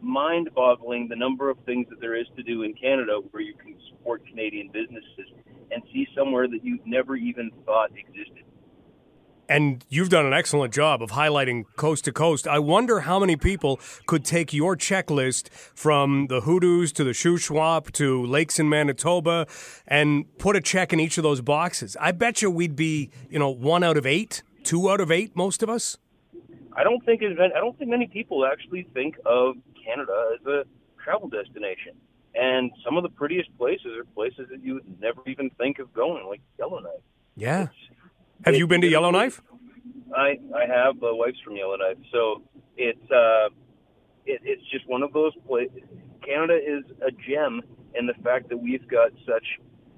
[0.00, 3.74] mind-boggling the number of things that there is to do in Canada where you can
[3.90, 5.32] support Canadian businesses
[5.70, 8.44] and see somewhere that you've never even thought existed.
[9.50, 12.46] And you've done an excellent job of highlighting coast to coast.
[12.46, 17.90] I wonder how many people could take your checklist from the Hoodoos to the Shuswap
[17.92, 19.46] to lakes in Manitoba
[19.86, 21.96] and put a check in each of those boxes.
[21.98, 25.34] I bet you we'd be, you know, one out of eight, two out of eight,
[25.34, 25.96] most of us.
[26.76, 30.64] I don't think it, I don't think many people actually think of Canada as a
[31.02, 31.94] travel destination.
[32.34, 35.92] And some of the prettiest places are places that you would never even think of
[35.92, 37.00] going, like Yellowknife.
[37.36, 37.68] Yeah.
[38.44, 39.40] Have you been to Yellowknife?
[40.14, 42.42] I I have uh, wife's from Yellowknife, so
[42.76, 43.48] it's uh,
[44.26, 45.82] it, it's just one of those places.
[46.24, 47.62] Canada is a gem
[47.94, 49.44] in the fact that we've got such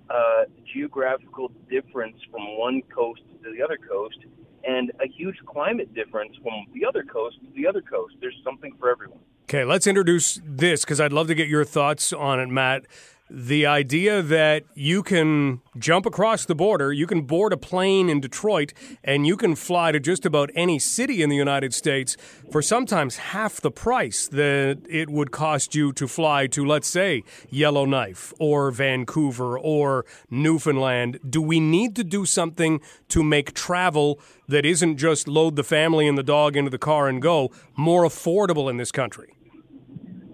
[0.08, 4.18] uh, geographical difference from one coast to the other coast,
[4.64, 8.14] and a huge climate difference from the other coast to the other coast.
[8.20, 9.18] There's something for everyone.
[9.44, 12.86] Okay, let's introduce this because I'd love to get your thoughts on it, Matt.
[13.32, 18.20] The idea that you can jump across the border, you can board a plane in
[18.20, 18.72] Detroit,
[19.04, 22.16] and you can fly to just about any city in the United States
[22.50, 27.22] for sometimes half the price that it would cost you to fly to, let's say,
[27.50, 31.20] Yellowknife or Vancouver or Newfoundland.
[31.28, 34.18] Do we need to do something to make travel
[34.48, 38.02] that isn't just load the family and the dog into the car and go more
[38.02, 39.36] affordable in this country?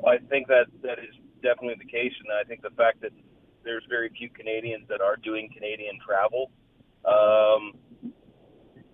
[0.06, 3.12] I think that that is definitely the case, and I think the fact that
[3.64, 6.50] there's very few Canadians that are doing Canadian travel,
[7.04, 7.72] um,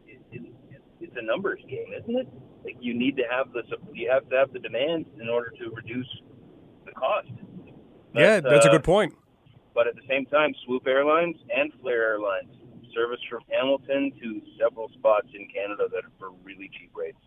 [0.06, 0.42] it, it,
[1.00, 2.28] it's a numbers game, isn't it?
[2.64, 3.62] Like you need to have the
[3.92, 6.08] you have to have the demand in order to reduce
[6.86, 7.28] the cost.
[8.14, 9.14] yeah, But, that's a uh, good point.
[9.74, 12.50] But at the same time, Swoop Airlines and Flair Airlines
[12.94, 17.18] service from Hamilton to several spots in Canada that are for really cheap rates.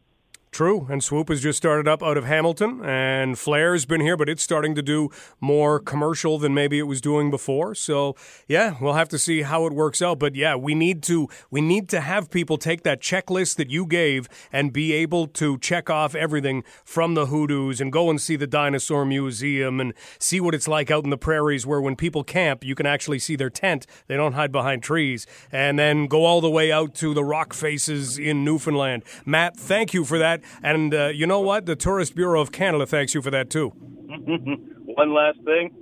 [0.55, 4.29] True, and Swoop has just started up out of Hamilton, and Flair's been here, but
[4.29, 5.09] it's starting to do
[5.41, 7.75] more commercial than maybe it was doing before.
[7.75, 8.15] So,
[8.47, 10.17] yeah, we'll have to see how it works out.
[10.17, 13.85] But yeah, we need to we need to have people take that checklist that you
[13.85, 18.37] gave and be able to check off everything from the hoodoos and go and see
[18.37, 22.23] the dinosaur museum and see what it's like out in the prairies, where when people
[22.23, 26.23] camp, you can actually see their tent; they don't hide behind trees, and then go
[26.23, 29.03] all the way out to the rock faces in Newfoundland.
[29.25, 30.44] Matt, thank you for that.
[30.63, 31.65] And uh, you know what?
[31.65, 33.69] The Tourist Bureau of Canada thanks you for that too.
[33.69, 35.73] One last thing.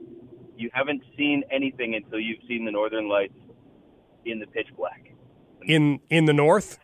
[0.57, 3.33] You haven't seen anything until you've seen the northern lights
[4.25, 5.13] in the pitch black.
[5.65, 6.79] In in the north?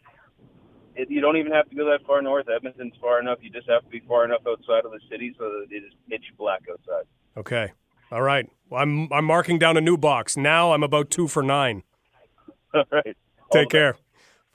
[0.95, 2.47] It, you don't even have to go that far north.
[2.53, 3.39] Edmonton's far enough.
[3.41, 5.93] You just have to be far enough outside of the city so that it is
[6.09, 7.05] pitch black outside.
[7.37, 7.71] Okay.
[8.11, 8.49] All right.
[8.69, 10.35] Well, I'm I'm marking down a new box.
[10.35, 11.83] Now I'm about 2 for 9.
[12.73, 13.15] All right.
[13.51, 13.97] Take care.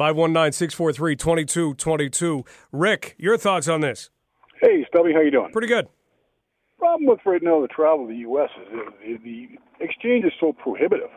[0.00, 2.46] 519-643-2222.
[2.72, 4.10] Rick, your thoughts on this?
[4.60, 5.52] Hey, Stubby, how you doing?
[5.52, 5.86] Pretty good.
[6.78, 8.50] Problem with right now the travel to the U.S.
[8.58, 8.84] is the,
[9.24, 9.48] the
[9.80, 11.10] exchange is so prohibitive.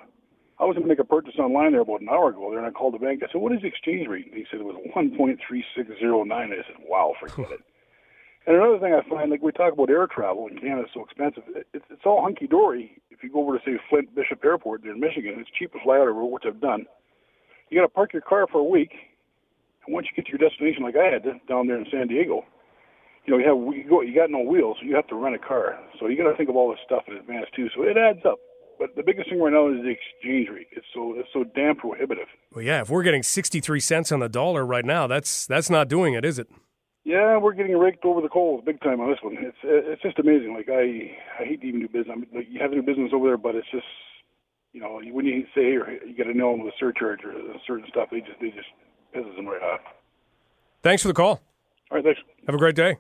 [0.60, 2.68] I was going to make a purchase online there about an hour ago there, and
[2.68, 3.22] I called the bank.
[3.22, 5.64] I said, "What is the exchange rate?" And he said it was one point three
[5.76, 6.52] six zero nine.
[6.52, 7.60] I said, "Wow, forget it."
[8.48, 11.04] And another thing I find, like we talk about air travel in Canada, is so
[11.04, 11.44] expensive.
[11.74, 13.00] It's it's all hunky dory.
[13.12, 15.80] If you go over to say Flint Bishop Airport there in Michigan, it's cheap to
[15.84, 16.88] fly out of which I've done.
[17.70, 18.92] You got to park your car for a week,
[19.86, 22.08] and once you get to your destination, like I had to, down there in San
[22.08, 22.46] Diego,
[23.26, 25.36] you know, you have you go, you got no wheels, so you have to rent
[25.36, 25.78] a car.
[26.00, 27.68] So you got to think of all this stuff in advance too.
[27.76, 28.40] So it adds up.
[28.80, 30.68] But the biggest thing right now is the exchange rate.
[30.72, 32.28] It's so it's so damn prohibitive.
[32.54, 35.90] Well, yeah, if we're getting 63 cents on the dollar right now, that's that's not
[35.90, 36.48] doing it, is it?
[37.04, 39.38] Yeah, we're getting raked over the coals big time on this one.
[39.40, 40.54] It's it's just amazing.
[40.54, 41.12] Like I
[41.42, 42.12] I hate to even do business.
[42.12, 43.86] I mean, like, you have to do business over there, but it's just
[44.78, 47.34] you know when you say you got to know them with a surcharge or
[47.66, 48.68] certain stuff, they just they just
[49.16, 49.80] pisses them right off.
[50.84, 51.42] Thanks for the call.
[51.90, 52.20] All right, thanks.
[52.46, 52.98] Have a great day.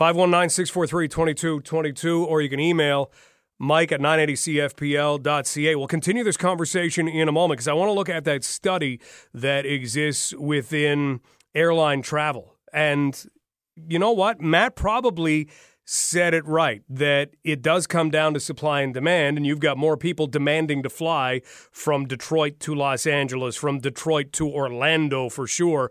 [0.00, 3.12] 519-643-2222 or you can email
[3.58, 5.76] mike at 980cfpl.ca.
[5.76, 8.98] We'll continue this conversation in a moment because I want to look at that study
[9.34, 11.20] that exists within
[11.54, 12.56] airline travel.
[12.72, 13.24] And
[13.88, 14.40] you know what?
[14.40, 15.48] Matt probably
[15.90, 19.78] said it right that it does come down to supply and demand, and you've got
[19.78, 21.40] more people demanding to fly
[21.72, 25.90] from Detroit to Los Angeles, from Detroit to Orlando for sure,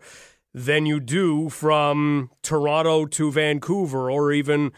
[0.54, 4.72] than you do from Toronto to Vancouver or even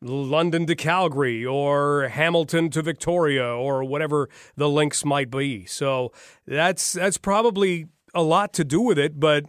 [0.00, 5.66] London to Calgary or Hamilton to Victoria or whatever the links might be.
[5.66, 6.12] So
[6.46, 9.46] that's that's probably a lot to do with it, but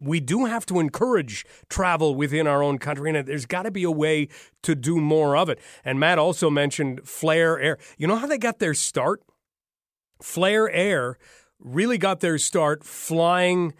[0.00, 3.84] we do have to encourage travel within our own country, and there's got to be
[3.84, 4.28] a way
[4.62, 5.58] to do more of it.
[5.84, 7.78] And Matt also mentioned Flair Air.
[7.96, 9.22] You know how they got their start?
[10.22, 11.18] Flair Air
[11.58, 13.74] really got their start flying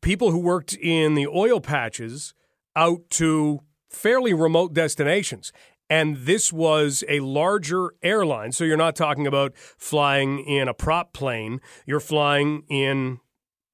[0.00, 2.34] people who worked in the oil patches
[2.76, 5.52] out to fairly remote destinations.
[5.90, 8.52] And this was a larger airline.
[8.52, 13.20] So you're not talking about flying in a prop plane, you're flying in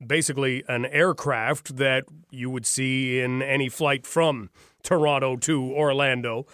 [0.05, 4.51] basically an aircraft that you would see in any flight from
[4.83, 6.47] Toronto to Orlando.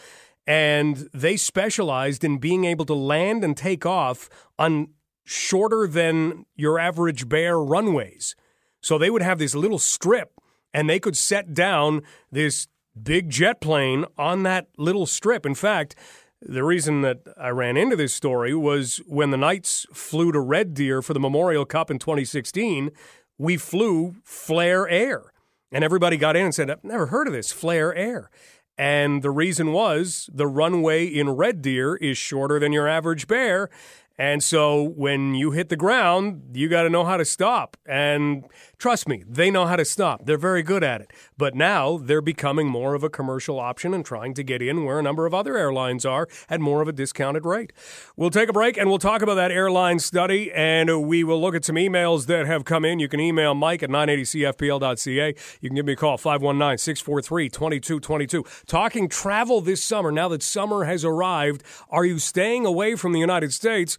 [0.46, 4.28] And they specialized in being able to land and take off
[4.58, 4.88] on
[5.24, 8.34] shorter than your average bear runways.
[8.80, 10.32] So they would have this little strip
[10.72, 12.68] and they could set down this
[13.00, 15.46] big jet plane on that little strip.
[15.46, 15.94] In fact,
[16.42, 20.74] the reason that I ran into this story was when the Knights flew to Red
[20.74, 22.90] Deer for the Memorial Cup in 2016,
[23.40, 25.32] we flew Flair Air.
[25.72, 28.30] And everybody got in and said, I've never heard of this, Flair Air.
[28.76, 33.70] And the reason was the runway in Red Deer is shorter than your average bear.
[34.18, 37.78] And so when you hit the ground, you got to know how to stop.
[37.86, 38.44] And
[38.80, 40.24] Trust me, they know how to stop.
[40.24, 41.12] They're very good at it.
[41.36, 44.98] But now they're becoming more of a commercial option and trying to get in where
[44.98, 47.74] a number of other airlines are at more of a discounted rate.
[48.16, 51.54] We'll take a break and we'll talk about that airline study and we will look
[51.54, 53.00] at some emails that have come in.
[53.00, 55.34] You can email Mike at 980cfpl.ca.
[55.60, 58.46] You can give me a call 519 643 2222.
[58.66, 60.10] Talking travel this summer.
[60.10, 63.98] Now that summer has arrived, are you staying away from the United States?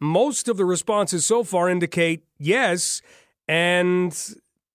[0.00, 3.02] Most of the responses so far indicate yes.
[3.48, 4.16] And,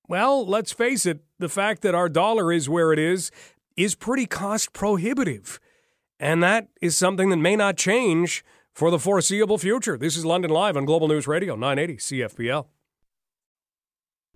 [0.07, 3.31] well, let's face it, the fact that our dollar is where it is
[3.75, 5.59] is pretty cost prohibitive.
[6.19, 8.43] And that is something that may not change
[8.73, 9.97] for the foreseeable future.
[9.97, 12.67] This is London Live on Global News Radio, 980 CFPL.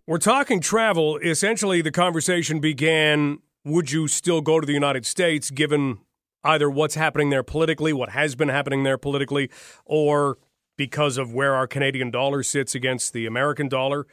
[0.08, 1.18] We're talking travel.
[1.18, 6.00] Essentially, the conversation began would you still go to the United States given
[6.44, 9.50] either what's happening there politically, what has been happening there politically,
[9.86, 10.38] or
[10.78, 14.08] because of where our Canadian dollar sits against the American dollar?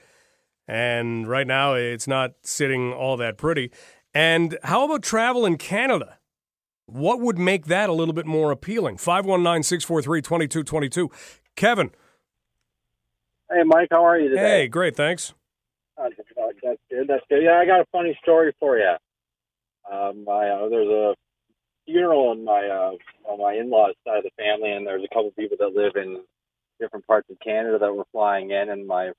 [0.67, 3.71] And right now, it's not sitting all that pretty.
[4.13, 6.19] And how about travel in Canada?
[6.87, 8.99] What would make that a little bit more appealing?
[8.99, 11.11] 519 643 2222.
[11.57, 11.91] Kevin.
[13.51, 14.61] Hey, Mike, how are you today?
[14.61, 15.33] Hey, great, thanks.
[15.97, 16.09] Uh,
[16.63, 17.09] that's good.
[17.09, 17.43] That's good.
[17.43, 18.95] Yeah, I got a funny story for you.
[19.91, 21.15] Um, my uh, there's a
[21.87, 25.31] funeral on my uh, on my in-laws side of the family, and there's a couple
[25.33, 26.23] people that live in
[26.81, 29.13] different parts of Canada that were flying in, and my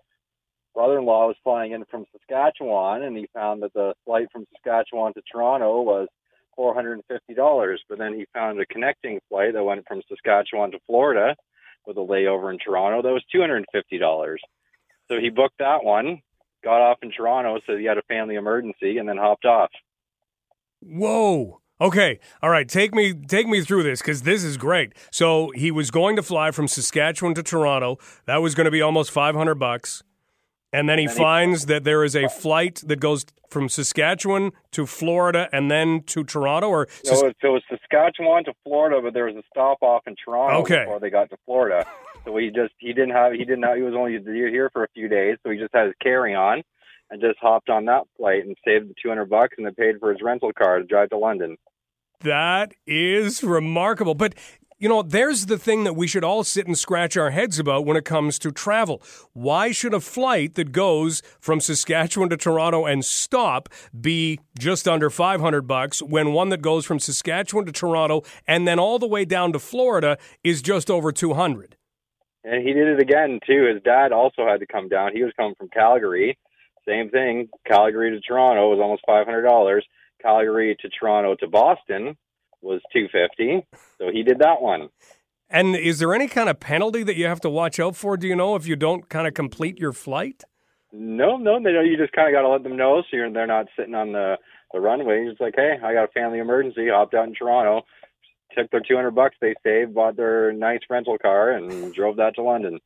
[0.74, 5.22] brother-in-law was flying in from Saskatchewan, and he found that the flight from Saskatchewan to
[5.32, 6.08] Toronto was
[6.56, 7.82] four hundred and fifty dollars.
[7.90, 11.36] But then he found a connecting flight that went from Saskatchewan to Florida
[11.86, 14.42] with a layover in Toronto that was two hundred and fifty dollars.
[15.10, 16.22] So he booked that one,
[16.64, 19.72] got off in Toronto, so he had a family emergency, and then hopped off.
[20.82, 21.59] Whoa.
[21.82, 22.20] Okay.
[22.42, 22.68] All right.
[22.68, 24.94] Take me take me through this because this is great.
[25.12, 27.98] So he was going to fly from Saskatchewan to Toronto.
[28.26, 30.04] That was going to be almost five hundred bucks.
[30.72, 35.50] And then he finds that there is a flight that goes from Saskatchewan to Florida
[35.52, 39.26] and then to Toronto, or So it, so it was Saskatchewan to Florida, but there
[39.26, 40.84] was a stop off in Toronto Okay.
[40.84, 41.88] before they got to Florida.
[42.24, 44.88] So he just he didn't have he didn't have, he was only here for a
[44.94, 46.62] few days, so he just had his carry on
[47.10, 50.00] and just hopped on that flight and saved the two hundred bucks and then paid
[50.00, 51.58] for his rental car to drive to London.
[52.22, 54.14] That is remarkable.
[54.14, 54.36] But,
[54.78, 57.86] you know, there's the thing that we should all sit and scratch our heads about
[57.86, 59.02] when it comes to travel.
[59.32, 65.10] Why should a flight that goes from Saskatchewan to Toronto and stop be just under
[65.10, 69.24] 500 bucks when one that goes from Saskatchewan to Toronto and then all the way
[69.24, 71.78] down to Florida is just over 200?
[72.44, 73.70] And he did it again too.
[73.74, 75.12] His dad also had to come down.
[75.14, 76.38] He was coming from Calgary.
[76.90, 77.50] Same thing.
[77.68, 79.86] Calgary to Toronto was almost five hundred dollars.
[80.22, 82.18] Calgary to Toronto to Boston
[82.62, 83.64] was two fifty.
[84.00, 84.90] So he did that one.
[85.52, 88.18] And is there any kind of penalty that you have to watch out for?
[88.18, 90.44] Do you know if you don't kind of complete your flight?
[90.92, 91.86] No, no, they don't.
[91.86, 94.12] You just kind of got to let them know so you're, they're not sitting on
[94.12, 94.38] the
[94.74, 95.28] the runway.
[95.28, 96.88] Just like, hey, I got a family emergency.
[96.90, 97.86] Hopped out in Toronto,
[98.58, 102.36] took their two hundred bucks they saved, bought their nice rental car, and drove that
[102.36, 102.80] to London.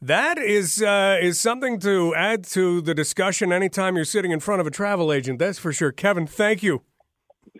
[0.00, 4.60] That is uh, is something to add to the discussion anytime you're sitting in front
[4.60, 5.40] of a travel agent.
[5.40, 5.90] That's for sure.
[5.90, 6.82] Kevin, thank you.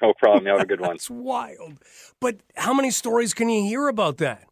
[0.01, 0.47] No problem.
[0.47, 0.91] You have a good one.
[0.93, 1.81] That's wild.
[2.21, 4.45] But how many stories can you hear about that?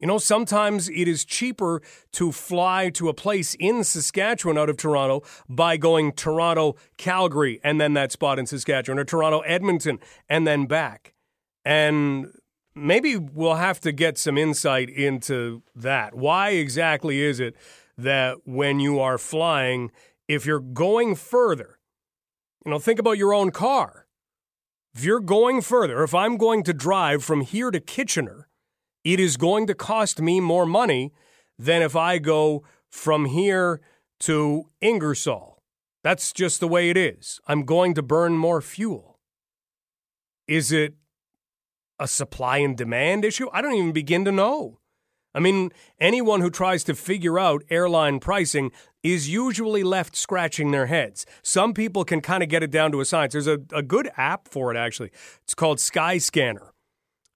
[0.00, 1.80] You know, sometimes it is cheaper
[2.12, 7.80] to fly to a place in Saskatchewan out of Toronto by going Toronto, Calgary, and
[7.80, 11.14] then that spot in Saskatchewan, or Toronto, Edmonton, and then back.
[11.64, 12.32] And
[12.74, 16.14] maybe we'll have to get some insight into that.
[16.14, 17.56] Why exactly is it
[17.96, 19.90] that when you are flying,
[20.28, 21.78] if you're going further,
[22.64, 24.06] you know, think about your own car.
[24.94, 28.48] If you're going further, if I'm going to drive from here to Kitchener,
[29.02, 31.12] it is going to cost me more money
[31.58, 33.80] than if I go from here
[34.20, 35.58] to Ingersoll.
[36.02, 37.40] That's just the way it is.
[37.46, 39.18] I'm going to burn more fuel.
[40.46, 40.94] Is it
[42.04, 43.48] a supply and demand issue?
[43.52, 44.78] I don't even begin to know.
[45.34, 48.70] I mean, anyone who tries to figure out airline pricing
[49.02, 51.26] is usually left scratching their heads.
[51.42, 53.32] Some people can kind of get it down to a science.
[53.32, 55.10] There's a, a good app for it, actually.
[55.42, 56.68] It's called Skyscanner.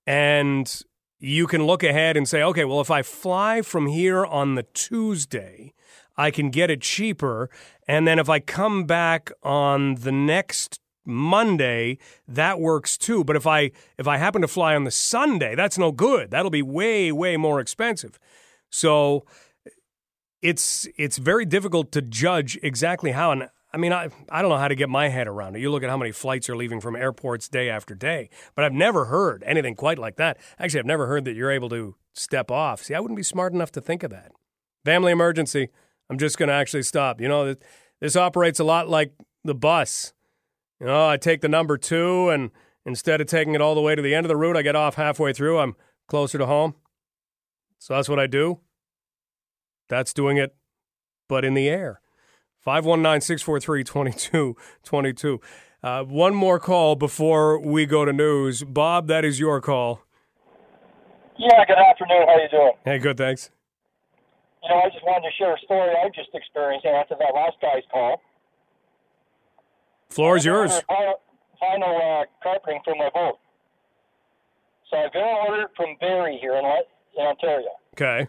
[0.06, 0.82] And
[1.18, 4.62] you can look ahead and say, okay, well, if I fly from here on the
[4.74, 5.72] Tuesday,
[6.16, 7.48] I can get it cheaper.
[7.88, 10.78] And then if I come back on the next
[11.08, 11.98] Monday,
[12.28, 13.24] that works too.
[13.24, 16.30] But if I if I happen to fly on the Sunday, that's no good.
[16.30, 18.18] That'll be way way more expensive.
[18.70, 19.24] So
[20.42, 24.58] it's it's very difficult to judge exactly how and I mean I I don't know
[24.58, 25.60] how to get my head around it.
[25.60, 28.72] You look at how many flights are leaving from airports day after day, but I've
[28.72, 30.38] never heard anything quite like that.
[30.58, 32.84] Actually, I've never heard that you're able to step off.
[32.84, 34.32] See, I wouldn't be smart enough to think of that.
[34.84, 35.68] Family emergency.
[36.10, 37.20] I'm just going to actually stop.
[37.20, 37.54] You know,
[38.00, 39.12] this, operates a lot like
[39.44, 40.12] the bus.
[40.80, 42.50] You know, I take the number two, and
[42.86, 44.76] instead of taking it all the way to the end of the route, I get
[44.76, 45.58] off halfway through.
[45.58, 45.74] I'm
[46.06, 46.74] closer to home.
[47.78, 48.60] So that's what I do.
[49.88, 50.54] That's doing it,
[51.28, 52.00] but in the air.
[52.60, 55.40] 519 643 2222.
[55.82, 58.64] Uh, one more call before we go to news.
[58.64, 60.02] Bob, that is your call.
[61.38, 62.26] Yeah, good afternoon.
[62.26, 62.72] How you doing?
[62.84, 63.50] Hey, good, thanks.
[64.62, 67.56] You know, I just wanted to share a story I just experienced after that last
[67.62, 68.20] guy's call.
[70.10, 70.72] Floor is yours.
[71.60, 73.38] Final, uh, carpeting for my boat.
[74.90, 77.68] So I got an order from Barrie here in, in Ontario.
[77.94, 78.26] Okay.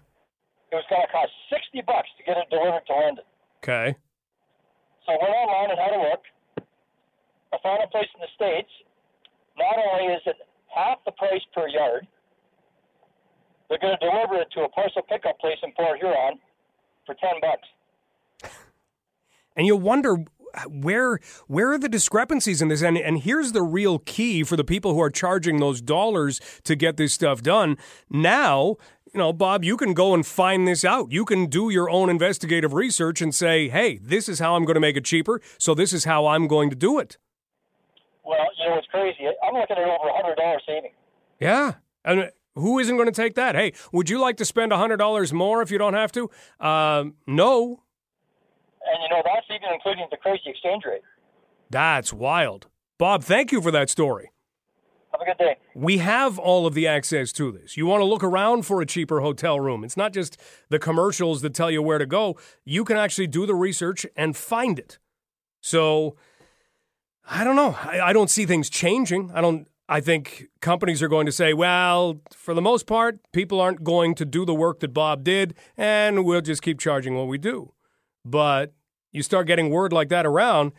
[0.71, 3.25] It was going to cost 60 bucks to get it delivered to London.
[3.63, 3.95] Okay.
[5.05, 6.23] So I went online and had a look.
[7.53, 8.69] I found a place in the States.
[9.57, 10.35] Not only is it
[10.73, 12.07] half the price per yard,
[13.69, 16.39] they're going to deliver it to a parcel pickup place in Port Huron
[17.05, 18.53] for 10 bucks.
[19.55, 20.17] And you wonder
[20.67, 22.81] where where are the discrepancies in this?
[22.81, 26.75] And and here's the real key for the people who are charging those dollars to
[26.75, 27.77] get this stuff done.
[28.09, 28.77] Now
[29.13, 31.11] you know bob you can go and find this out.
[31.11, 34.75] You can do your own investigative research and say hey this is how i'm going
[34.75, 37.17] to make it cheaper so this is how i'm going to do it.
[38.23, 39.27] Well you know it's crazy.
[39.43, 40.91] I'm looking at over a hundred dollar saving.
[41.39, 41.75] Yeah.
[42.05, 43.55] And who isn't going to take that?
[43.55, 46.29] Hey would you like to spend a hundred dollars more if you don't have to?
[46.59, 47.83] Uh, no
[48.91, 51.01] and you know that's even including the crazy exchange rate.
[51.69, 52.67] That's wild.
[52.97, 54.31] Bob, thank you for that story.
[55.11, 55.57] Have a good day.
[55.73, 57.77] We have all of the access to this.
[57.77, 59.83] You want to look around for a cheaper hotel room.
[59.83, 62.37] It's not just the commercials that tell you where to go.
[62.63, 64.99] You can actually do the research and find it.
[65.61, 66.15] So
[67.27, 67.75] I don't know.
[67.83, 69.31] I, I don't see things changing.
[69.33, 73.59] I don't I think companies are going to say, well, for the most part, people
[73.59, 77.27] aren't going to do the work that Bob did, and we'll just keep charging what
[77.27, 77.73] we do.
[78.23, 78.73] But
[79.11, 80.71] you start getting word like that around,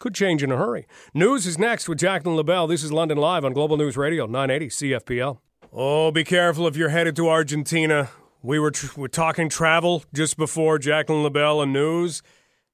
[0.00, 0.86] could change in a hurry.
[1.14, 2.66] News is next with Jacqueline LaBelle.
[2.66, 5.38] This is London Live on Global News Radio, 980 CFPL.
[5.72, 8.10] Oh, be careful if you're headed to Argentina.
[8.42, 12.22] We were, tr- we're talking travel just before Jacqueline LaBelle and news.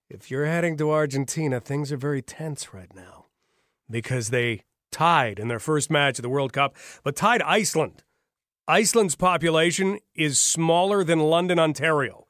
[0.08, 3.26] If you're heading to Argentina, things are very tense right now
[3.90, 6.74] because they tied in their first match of the World Cup,
[7.04, 8.04] but tied Iceland.
[8.66, 12.26] Iceland's population is smaller than London, Ontario.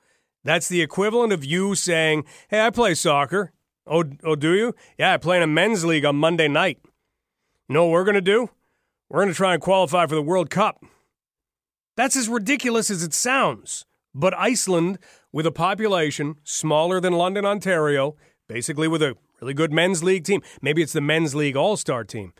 [0.48, 3.52] That's the equivalent of you saying, Hey, I play soccer.
[3.86, 4.74] Oh, oh do you?
[4.96, 6.78] Yeah, I play in a men's league on Monday night.
[7.68, 8.48] You know what we're going to do?
[9.10, 10.82] We're going to try and qualify for the World Cup.
[11.98, 13.84] That's as ridiculous as it sounds.
[14.14, 14.98] But Iceland,
[15.34, 18.16] with a population smaller than London, Ontario,
[18.48, 22.04] basically with a really good men's league team, maybe it's the men's league all star
[22.04, 22.32] team,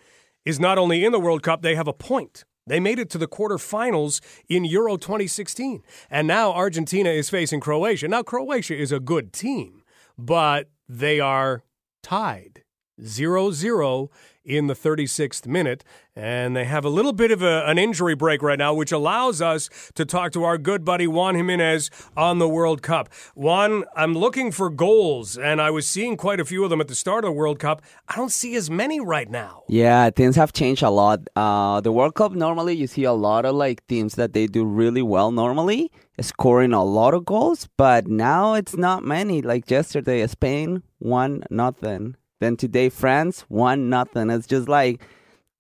[0.47, 2.47] is not only in the World Cup, they have a point.
[2.69, 5.83] They made it to the quarterfinals in Euro 2016.
[6.11, 8.09] And now Argentina is facing Croatia.
[8.09, 9.83] Now, Croatia is a good team,
[10.17, 11.65] but they are
[12.03, 12.63] tied
[13.03, 14.11] 0 0
[14.49, 15.85] in the 36th minute.
[16.17, 19.41] And they have a little bit of a, an injury break right now, which allows
[19.41, 23.09] us to talk to our good buddy Juan Jimenez on the World Cup.
[23.35, 26.89] Juan, I'm looking for goals, and I was seeing quite a few of them at
[26.89, 27.83] the start of the World Cup.
[28.09, 29.63] I don't see as many right now.
[29.69, 31.21] Yeah, things have changed a lot.
[31.37, 34.65] Uh, the World Cup, normally you see a lot of like teams that they do
[34.65, 39.43] really well normally, scoring a lot of goals, but now it's not many.
[39.43, 42.17] Like yesterday, Spain won nothing.
[42.41, 44.31] Then today, France one nothing.
[44.31, 45.03] It's just like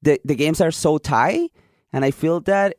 [0.03, 1.51] the the games are so tight,
[1.93, 2.77] and I feel that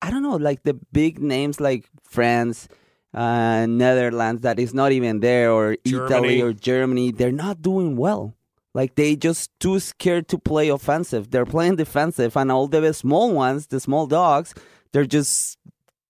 [0.00, 2.68] I don't know, like the big names like France,
[3.14, 6.06] uh, Netherlands, that is not even there, or Germany.
[6.06, 8.34] Italy or Germany, they're not doing well.
[8.74, 11.30] Like they just too scared to play offensive.
[11.30, 14.54] They're playing defensive, and all the small ones, the small dogs,
[14.92, 15.58] they're just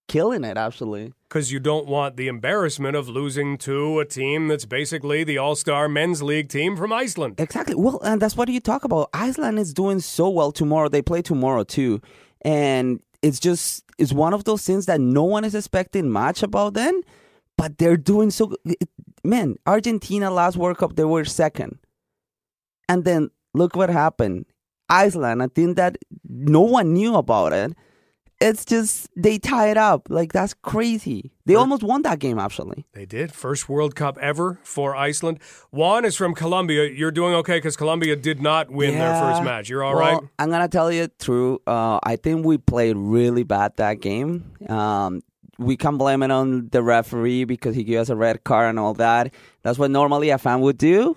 [0.07, 0.57] killing it.
[0.57, 5.39] Actually, because you don't want the embarrassment of losing to a team that's basically the
[5.39, 7.41] All Star Men's League team from Iceland.
[7.41, 7.75] Exactly.
[7.75, 9.09] Well, and that's what you talk about.
[9.15, 10.91] Iceland is doing so well tomorrow.
[10.91, 12.03] They play tomorrow too,
[12.43, 16.75] and it's just it's one of those things that no one is expecting much about
[16.75, 17.01] them,
[17.57, 18.55] but they're doing so.
[19.25, 21.79] Man, Argentina last World Cup they were second,
[22.91, 24.45] and then look what happened.
[24.91, 25.97] Iceland, I think that
[26.29, 27.73] no one knew about it
[28.43, 30.09] it's just they tie it up.
[30.11, 31.33] Like that's crazy.
[31.47, 32.87] They almost won that game actually.
[32.93, 33.33] They did.
[33.33, 35.39] First World Cup ever for Iceland.
[35.71, 36.89] Juan is from Colombia.
[36.89, 38.99] You're doing okay because Colombia did not win yeah.
[38.99, 39.69] their first match.
[39.69, 40.29] You're all well, right.
[40.39, 41.61] I'm gonna tell you true.
[41.67, 44.53] Uh, I think we played really bad that game.
[44.69, 45.23] Um,
[45.59, 48.79] we can blame it on the referee because he gave us a red card and
[48.79, 49.33] all that.
[49.63, 51.17] That's what normally a fan would do.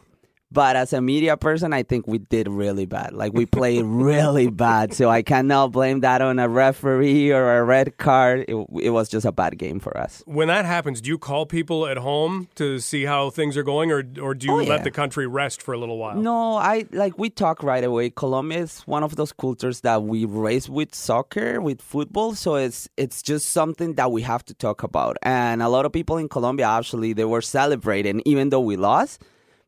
[0.52, 3.14] But as a media person, I think we did really bad.
[3.14, 4.94] Like we played really bad.
[4.94, 8.46] So I cannot blame that on a referee or a red card.
[8.48, 10.24] It, it was just a bad game for us.
[10.26, 13.92] When that happens, do you call people at home to see how things are going,
[13.92, 16.16] or or do you Oh, let the country rest for a little while?
[16.16, 18.12] No, I like we talk right away.
[18.12, 22.88] Colombia is one of those cultures that we raise with soccer, with football, so it's
[22.98, 25.18] it's just something that we have to talk about.
[25.24, 29.22] And a lot of people in Colombia actually they were celebrating even though we lost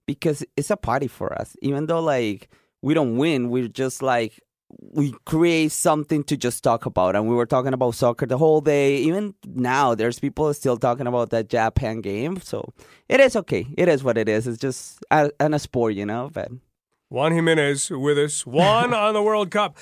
[0.07, 1.55] because it's a party for us.
[1.61, 2.49] Even though like
[2.81, 4.41] we don't win, we're just like
[4.79, 8.59] we create something to just talk about and we were talking about soccer the whole
[8.59, 12.73] day even now there's people still talking about that japan game so
[13.07, 16.05] it is okay it is what it is it's just a, and a sport you
[16.05, 16.49] know but
[17.09, 18.45] Juan Jimenez with us.
[18.45, 19.77] Juan on the World Cup.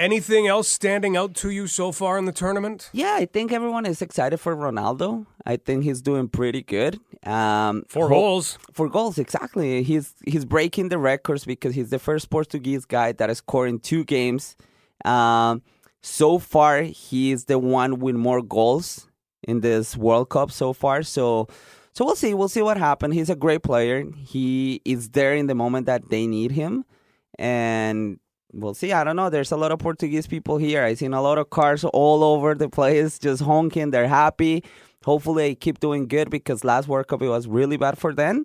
[0.00, 2.88] Anything else standing out to you so far in the tournament?
[2.92, 5.26] yeah i think everyone is excited for ronaldo.
[5.52, 6.94] I think he's doing pretty good.
[7.36, 8.46] Um For ho- goals.
[8.72, 9.82] for goals exactly.
[9.90, 13.78] He's he's breaking the records because he's the first portuguese guy that has scored in
[13.90, 14.56] two games.
[15.04, 15.54] Um
[16.18, 16.74] so far
[17.04, 18.86] he is the one with more goals
[19.50, 21.02] in this world cup so far.
[21.16, 21.46] So
[21.96, 22.32] so we'll see.
[22.38, 23.96] We'll see what happens he's a great player.
[24.32, 26.72] He is there in the moment that they need him.
[27.38, 28.18] And
[28.52, 31.22] we'll see i don't know there's a lot of portuguese people here i've seen a
[31.22, 34.64] lot of cars all over the place just honking they're happy
[35.04, 38.44] hopefully they keep doing good because last world cup it was really bad for them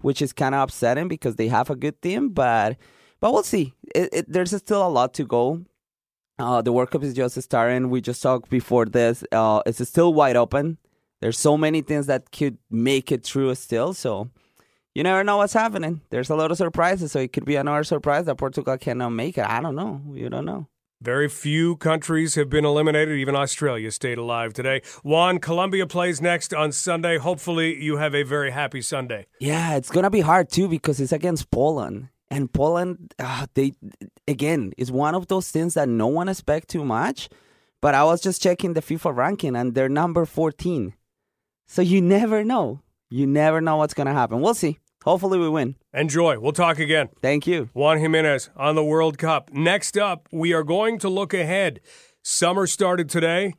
[0.00, 2.76] which is kind of upsetting because they have a good team but
[3.20, 5.60] but we'll see it, it, there's still a lot to go
[6.38, 7.90] uh, the World Cup is just starting.
[7.90, 9.22] We just talked before this.
[9.30, 10.78] Uh, it's still wide open.
[11.20, 13.94] There's so many things that could make it through still.
[13.94, 14.30] So
[14.94, 16.00] you never know what's happening.
[16.10, 17.12] There's a lot of surprises.
[17.12, 19.46] So it could be another surprise that Portugal cannot make it.
[19.46, 20.00] I don't know.
[20.12, 20.68] You don't know.
[21.00, 23.18] Very few countries have been eliminated.
[23.18, 24.82] Even Australia stayed alive today.
[25.02, 27.18] Juan, Colombia plays next on Sunday.
[27.18, 29.26] Hopefully, you have a very happy Sunday.
[29.40, 33.72] Yeah, it's gonna be hard too because it's against Poland, and Poland, uh, they
[34.28, 37.28] again is one of those things that no one expects too much.
[37.80, 40.94] But I was just checking the FIFA ranking, and they're number fourteen.
[41.66, 42.80] So you never know.
[43.12, 44.40] You never know what's gonna happen.
[44.40, 44.78] We'll see.
[45.04, 45.74] Hopefully, we win.
[45.92, 46.38] Enjoy.
[46.38, 47.10] We'll talk again.
[47.20, 47.68] Thank you.
[47.74, 49.52] Juan Jimenez on the World Cup.
[49.52, 51.80] Next up, we are going to look ahead.
[52.22, 53.52] Summer started today.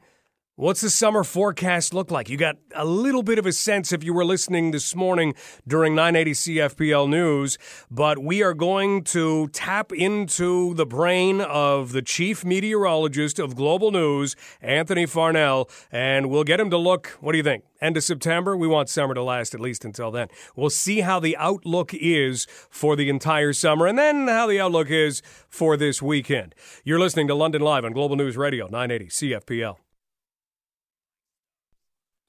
[0.56, 2.30] What's the summer forecast look like?
[2.30, 5.34] You got a little bit of a sense if you were listening this morning
[5.68, 7.58] during 980 CFPL News,
[7.90, 13.90] but we are going to tap into the brain of the chief meteorologist of Global
[13.90, 17.18] News, Anthony Farnell, and we'll get him to look.
[17.20, 17.64] What do you think?
[17.82, 18.56] End of September?
[18.56, 20.28] We want summer to last at least until then.
[20.56, 24.92] We'll see how the outlook is for the entire summer and then how the outlook
[24.92, 26.54] is for this weekend.
[26.84, 29.78] You're listening to London Live on Global News Radio, 980 CFPL.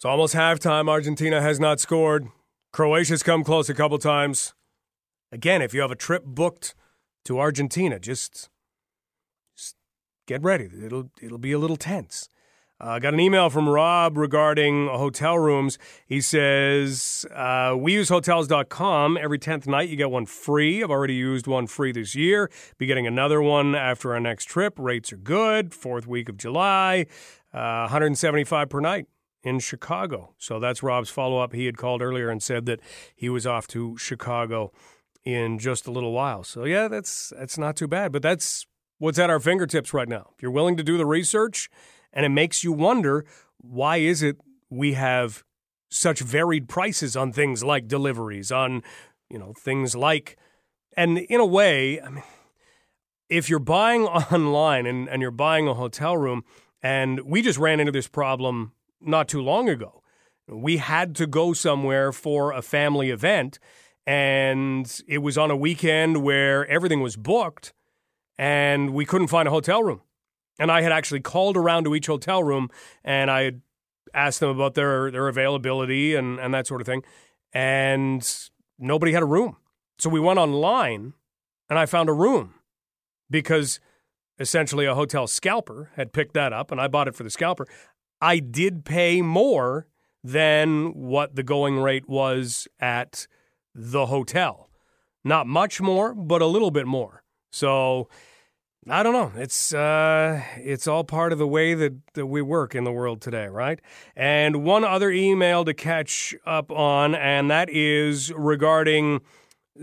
[0.05, 0.87] It's almost halftime.
[0.87, 2.29] Argentina has not scored.
[2.75, 4.53] Croatia's come close a couple times.
[5.33, 6.75] Again, if you have a trip booked
[7.25, 8.51] to Argentina, just,
[9.57, 9.77] just
[10.27, 10.69] get ready.
[10.85, 12.29] It'll it'll be a little tense.
[12.79, 15.79] I uh, got an email from Rob regarding hotel rooms.
[16.07, 19.17] He says, uh, We use hotels.com.
[19.17, 20.83] Every 10th night, you get one free.
[20.83, 22.51] I've already used one free this year.
[22.77, 24.75] Be getting another one after our next trip.
[24.79, 25.73] Rates are good.
[25.73, 27.07] Fourth week of July,
[27.55, 29.07] uh, 175 per night
[29.45, 30.35] in Chicago.
[30.39, 31.53] So that's Rob's follow up.
[31.53, 32.81] He had called earlier and said that
[33.15, 34.73] he was off to Chicago
[35.23, 36.43] in just a little while.
[36.43, 38.11] So yeah, that's that's not too bad.
[38.11, 38.67] But that's
[38.99, 40.31] what's at our fingertips right now.
[40.35, 41.69] If you're willing to do the research,
[42.13, 43.25] and it makes you wonder
[43.59, 44.39] why is it
[44.71, 45.45] we have
[45.91, 48.83] such varied prices on things like deliveries, on
[49.29, 50.39] you know things like,
[50.97, 52.25] and in a way, I mean,
[53.29, 56.45] if you're buying online and, and you're buying a hotel room,
[56.83, 58.73] and we just ran into this problem
[59.07, 60.03] not too long ago.
[60.49, 63.59] We had to go somewhere for a family event,
[64.07, 67.73] and it was on a weekend where everything was booked,
[68.37, 70.03] and we couldn't find a hotel room.
[70.59, 72.71] And I had actually called around to each hotel room,
[73.03, 73.63] and I had
[74.13, 77.03] asked them about their their availability and, and that sort of thing,
[77.53, 79.57] and nobody had a room.
[79.99, 81.15] So we went online,
[81.71, 82.55] and I found a room
[83.31, 83.81] because
[84.39, 87.67] essentially a hotel scalper had picked that up, and I bought it for the scalper.
[88.21, 89.87] I did pay more
[90.23, 93.27] than what the going rate was at
[93.75, 94.71] the hotel.
[95.23, 97.23] Not much more, but a little bit more.
[97.51, 98.09] So
[98.89, 99.33] I don't know.
[99.41, 103.23] It's uh, it's all part of the way that, that we work in the world
[103.23, 103.81] today, right?
[104.15, 109.23] And one other email to catch up on, and that is regarding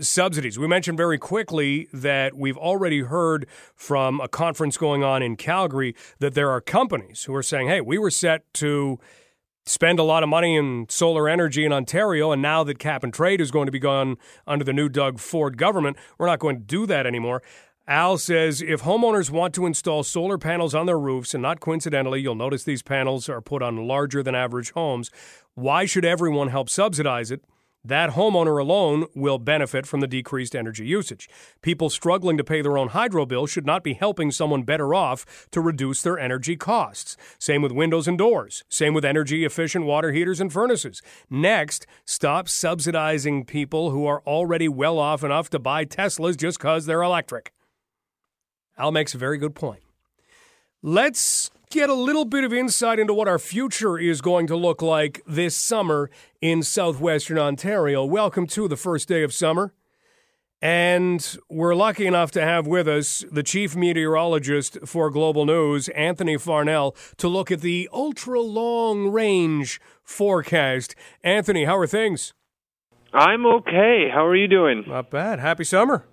[0.00, 0.58] subsidies.
[0.58, 5.94] We mentioned very quickly that we've already heard from a conference going on in Calgary
[6.18, 8.98] that there are companies who are saying, hey, we were set to
[9.64, 13.14] spend a lot of money in solar energy in Ontario, and now that cap and
[13.14, 14.16] trade is going to be gone
[14.46, 17.42] under the new Doug Ford government, we're not going to do that anymore.
[17.86, 22.20] Al says if homeowners want to install solar panels on their roofs, and not coincidentally,
[22.20, 25.10] you'll notice these panels are put on larger than average homes,
[25.54, 27.44] why should everyone help subsidize it?
[27.84, 31.28] That homeowner alone will benefit from the decreased energy usage.
[31.62, 35.48] People struggling to pay their own hydro bill should not be helping someone better off
[35.50, 37.16] to reduce their energy costs.
[37.40, 38.62] Same with windows and doors.
[38.68, 41.02] Same with energy efficient water heaters and furnaces.
[41.28, 46.86] Next, stop subsidizing people who are already well off enough to buy Teslas just because
[46.86, 47.52] they're electric.
[48.78, 49.82] Al makes a very good point.
[50.84, 54.82] Let's get a little bit of insight into what our future is going to look
[54.82, 56.10] like this summer
[56.40, 58.04] in southwestern Ontario.
[58.04, 59.72] Welcome to the first day of summer.
[60.60, 66.36] And we're lucky enough to have with us the chief meteorologist for Global News, Anthony
[66.36, 70.96] Farnell, to look at the ultra long range forecast.
[71.22, 72.34] Anthony, how are things?
[73.12, 74.08] I'm okay.
[74.12, 74.82] How are you doing?
[74.88, 75.38] Not bad.
[75.38, 76.06] Happy summer.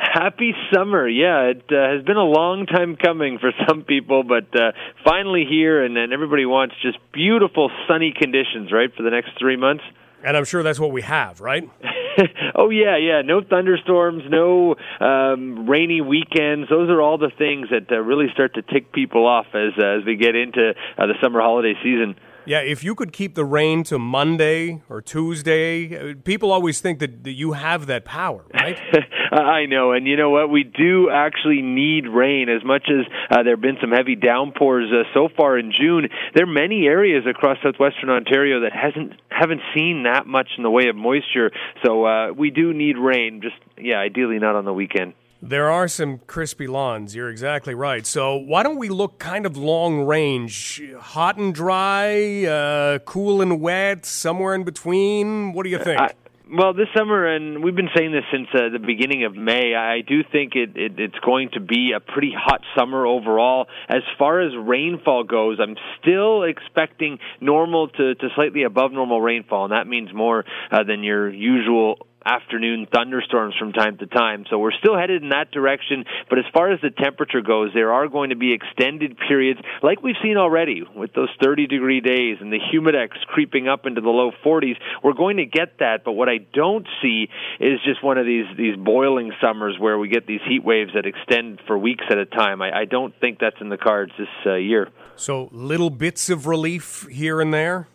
[0.00, 1.06] Happy summer.
[1.06, 4.72] Yeah, it uh, has been a long time coming for some people, but uh,
[5.04, 9.56] finally here, and, and everybody wants just beautiful sunny conditions, right, for the next three
[9.56, 9.84] months.
[10.24, 11.68] And I'm sure that's what we have, right?
[12.54, 13.22] oh yeah, yeah.
[13.22, 16.68] No thunderstorms, no um, rainy weekends.
[16.68, 19.98] Those are all the things that uh, really start to tick people off as uh,
[19.98, 22.16] as we get into uh, the summer holiday season.
[22.46, 27.24] Yeah, if you could keep the rain to Monday or Tuesday, people always think that,
[27.24, 28.78] that you have that power, right?
[29.32, 30.50] I know, and you know what?
[30.50, 34.90] We do actually need rain as much as uh, there have been some heavy downpours
[34.92, 36.08] uh, so far in June.
[36.34, 40.70] There are many areas across southwestern Ontario that hasn't haven't seen that much in the
[40.70, 41.50] way of moisture.
[41.84, 43.40] So uh, we do need rain.
[43.42, 45.14] Just yeah, ideally not on the weekend.
[45.42, 47.14] There are some crispy lawns.
[47.14, 48.06] You're exactly right.
[48.06, 53.58] So why don't we look kind of long range, hot and dry, uh, cool and
[53.58, 55.54] wet, somewhere in between?
[55.54, 56.00] What do you think?
[56.00, 56.12] I-
[56.52, 60.00] well, this summer, and we've been saying this since uh, the beginning of May, I
[60.00, 63.68] do think it, it, it's going to be a pretty hot summer overall.
[63.88, 69.66] As far as rainfall goes, I'm still expecting normal to, to slightly above normal rainfall,
[69.66, 74.44] and that means more uh, than your usual afternoon thunderstorms from time to time.
[74.50, 76.04] So we're still headed in that direction.
[76.28, 80.02] But as far as the temperature goes, there are going to be extended periods like
[80.02, 84.10] we've seen already with those 30 degree days and the humidex creeping up into the
[84.10, 84.76] low 40s.
[85.02, 86.04] We're going to get that.
[86.04, 87.28] But what I don't see
[87.58, 91.06] is just one of these, these boiling summers where we get these heat waves that
[91.06, 92.62] extend for weeks at a time.
[92.62, 94.88] I, I don't think that's in the cards this uh, year.
[95.16, 97.88] So little bits of relief here and there?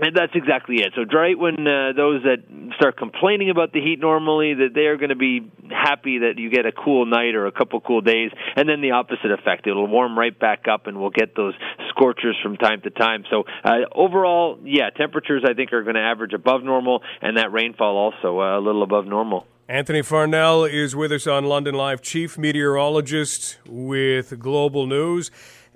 [0.00, 0.92] And that's exactly it.
[0.96, 2.42] So right when uh, those that
[2.76, 6.50] start complaining about the heat normally, that they are going to be happy that you
[6.50, 9.68] get a cool night or a couple cool days, and then the opposite effect.
[9.68, 11.54] It'll warm right back up, and we'll get those
[11.90, 13.24] scorchers from time to time.
[13.30, 17.52] So uh, overall, yeah, temperatures I think are going to average above normal, and that
[17.52, 19.46] rainfall also uh, a little above normal.
[19.68, 25.30] Anthony Farnell is with us on London Live, chief meteorologist with Global News.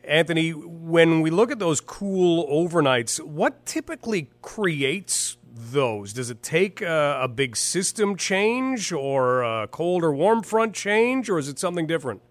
[0.09, 6.13] Anthony, when we look at those cool overnights, what typically creates those?
[6.13, 11.29] Does it take a, a big system change or a cold or warm front change,
[11.29, 12.23] or is it something different?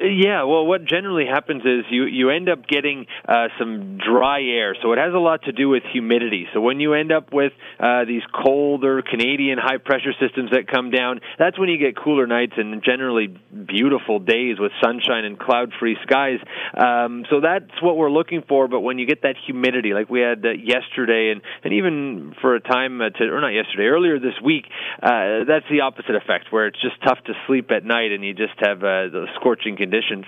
[0.00, 4.74] Yeah, well, what generally happens is you you end up getting uh, some dry air,
[4.80, 6.46] so it has a lot to do with humidity.
[6.54, 10.90] So when you end up with uh, these colder Canadian high pressure systems that come
[10.90, 15.74] down, that's when you get cooler nights and generally beautiful days with sunshine and cloud
[15.78, 16.38] free skies.
[16.74, 18.68] Um, so that's what we're looking for.
[18.68, 22.54] But when you get that humidity, like we had uh, yesterday, and and even for
[22.54, 24.64] a time uh, to or not yesterday, earlier this week,
[25.02, 28.32] uh, that's the opposite effect, where it's just tough to sleep at night, and you
[28.32, 30.24] just have uh, the scorching conditions conditions.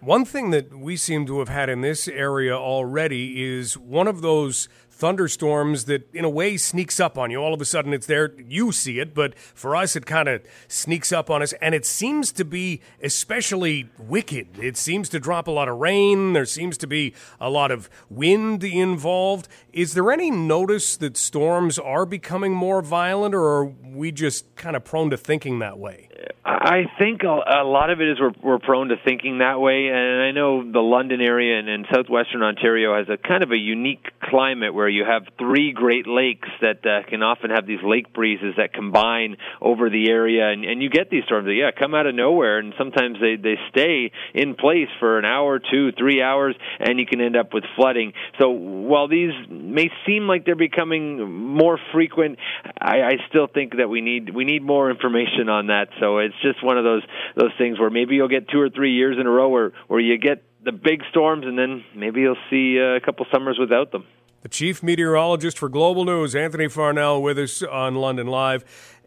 [0.00, 4.20] One thing that we seem to have had in this area already is one of
[4.20, 7.38] those thunderstorms that in a way sneaks up on you.
[7.38, 10.42] All of a sudden it's there, you see it, but for us it kind of
[10.68, 14.58] sneaks up on us and it seems to be especially wicked.
[14.58, 17.90] It seems to drop a lot of rain, there seems to be a lot of
[18.10, 19.48] wind involved.
[19.72, 24.76] Is there any notice that storms are becoming more violent or are we just kind
[24.76, 26.08] of prone to thinking that way?
[26.44, 30.22] I think a, lot of it is we're, we're prone to thinking that way, and
[30.22, 34.06] I know the London area and, and southwestern Ontario has a kind of a unique
[34.22, 38.54] climate where you have three Great Lakes that uh, can often have these lake breezes
[38.58, 42.06] that combine over the area, and, and you get these storms that yeah come out
[42.06, 46.54] of nowhere, and sometimes they they stay in place for an hour, two, three hours,
[46.78, 48.12] and you can end up with flooding.
[48.40, 52.38] So while these may seem like they're becoming more frequent,
[52.80, 55.88] I, I still think that we need we need more information on that.
[55.98, 57.02] So it's just one of those
[57.36, 60.00] those things where maybe you'll get two or three years in a row where where
[60.00, 63.92] you get the big storms, and then maybe you'll see uh, a couple summers without
[63.92, 64.04] them.
[64.42, 68.64] the chief meteorologist for Global News, Anthony Farnell, with us on London Live.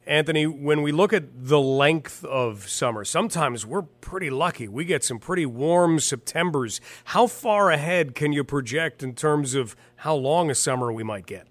[0.07, 4.67] Anthony, when we look at the length of summer, sometimes we're pretty lucky.
[4.67, 6.81] We get some pretty warm Septembers.
[7.03, 11.27] How far ahead can you project in terms of how long a summer we might
[11.27, 11.45] get?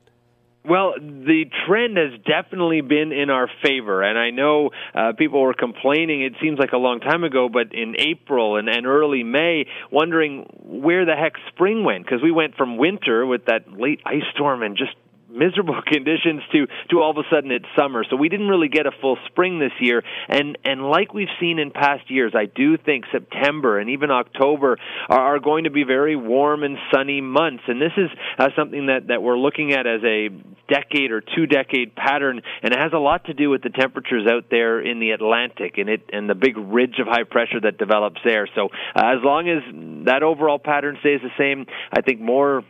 [0.68, 5.54] Well, the trend has definitely been in our favor, and I know uh, people were
[5.54, 6.22] complaining.
[6.22, 10.46] It seems like a long time ago, but in April and, and early May, wondering
[10.62, 14.62] where the heck spring went because we went from winter with that late ice storm
[14.62, 14.92] and just
[15.28, 18.04] miserable conditions to to all of a sudden it's summer.
[18.08, 20.02] So we didn't really get a full spring this year.
[20.28, 24.78] And and like we've seen in past years, I do think September and even October
[25.08, 27.64] are, are going to be very warm and sunny months.
[27.68, 30.28] And this is uh, something that that we're looking at as a
[30.68, 34.26] decade or two decade pattern, and it has a lot to do with the temperatures
[34.30, 37.78] out there in the Atlantic and it and the big ridge of high pressure that
[37.78, 38.48] develops there.
[38.54, 39.62] So uh, as long as
[40.06, 42.64] that overall pattern stays the same, I think more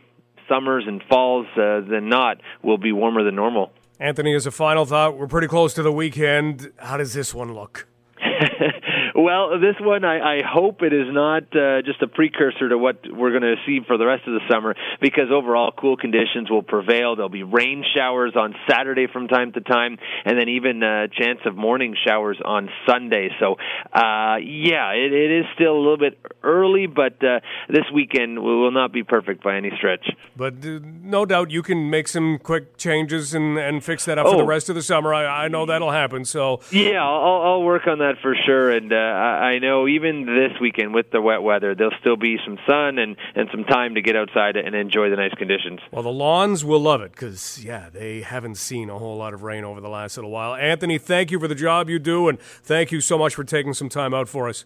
[0.49, 3.73] summers and falls uh, than not will be warmer than normal.
[4.01, 6.73] Anthony, as a final thought, we're pretty close to the weekend.
[6.79, 7.89] How does this one look?
[9.19, 13.01] well, this one, I, I hope it is not uh, just a precursor to what
[13.11, 16.63] we're going to see for the rest of the summer, because overall cool conditions will
[16.63, 17.17] prevail.
[17.17, 21.07] There'll be rain showers on Saturday from time to time, and then even a uh,
[21.09, 23.31] chance of morning showers on Sunday.
[23.41, 23.57] So,
[23.93, 28.71] uh, yeah, it, it is still a little bit early, but uh, this weekend will
[28.71, 30.09] not be perfect by any stretch.
[30.37, 34.27] But uh, no doubt you can make some quick changes and, and fix that up
[34.27, 34.31] oh.
[34.33, 34.47] for the oh.
[34.47, 35.13] rest of the summer.
[35.13, 36.25] I, I know that'll happen.
[36.25, 38.71] So yeah, I'll, I'll work on that for sure.
[38.71, 42.59] And uh, I know even this weekend with the wet weather, there'll still be some
[42.69, 45.81] sun and and some time to get outside and enjoy the nice conditions.
[45.93, 49.43] Well, the lawns will love it because yeah, they haven't seen a whole lot of
[49.43, 50.55] rain over the last little while.
[50.55, 53.75] Anthony, thank you for the job you do, and thank you so much for taking
[53.75, 54.65] some time out for us.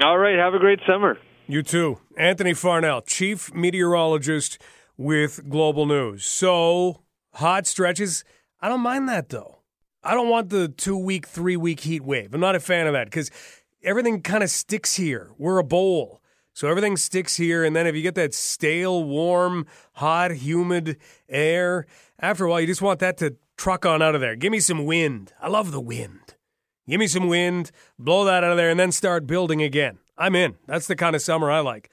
[0.00, 1.18] All right, have a great summer.
[1.46, 4.58] You too, Anthony Farnell, chief meteorologist
[4.96, 6.24] with Global News.
[6.24, 7.02] So
[7.34, 8.24] hot stretches.
[8.60, 9.60] I don't mind that though.
[10.02, 12.32] I don't want the two week, three week heat wave.
[12.32, 13.30] I'm not a fan of that because
[13.82, 15.30] everything kind of sticks here.
[15.38, 16.20] We're a bowl.
[16.52, 17.64] So everything sticks here.
[17.64, 20.98] And then if you get that stale, warm, hot, humid
[21.28, 21.86] air,
[22.18, 24.36] after a while, you just want that to truck on out of there.
[24.36, 25.32] Give me some wind.
[25.40, 26.34] I love the wind.
[26.88, 29.98] Give me some wind, blow that out of there, and then start building again.
[30.18, 30.56] I'm in.
[30.66, 31.90] That's the kind of summer I like.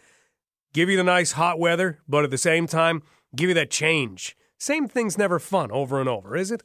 [0.73, 3.03] Give you the nice hot weather, but at the same time,
[3.35, 4.35] give you that change.
[4.57, 6.63] Same thing's never fun over and over, is it?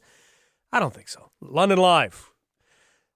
[0.71, 1.29] I don't think so.
[1.41, 2.32] London Live.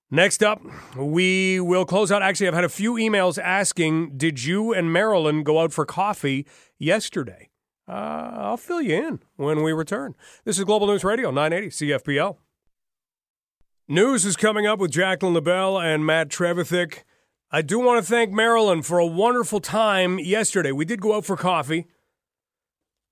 [0.09, 0.61] Next up,
[0.95, 2.21] we will close out.
[2.21, 6.45] Actually, I've had a few emails asking, did you and Marilyn go out for coffee
[6.79, 7.49] yesterday?
[7.89, 10.15] Uh, I'll fill you in when we return.
[10.45, 12.37] This is Global News Radio, 980 CFPL.
[13.89, 17.03] News is coming up with Jacqueline LaBelle and Matt Trevithick.
[17.51, 20.71] I do want to thank Marilyn for a wonderful time yesterday.
[20.71, 21.85] We did go out for coffee.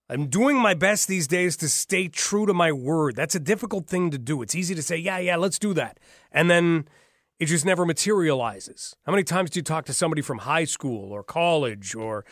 [0.09, 3.15] I'm doing my best these days to stay true to my word.
[3.15, 4.41] That's a difficult thing to do.
[4.41, 5.99] It's easy to say, yeah, yeah, let's do that.
[6.31, 6.87] And then
[7.39, 8.95] it just never materializes.
[9.05, 12.23] How many times do you talk to somebody from high school or college or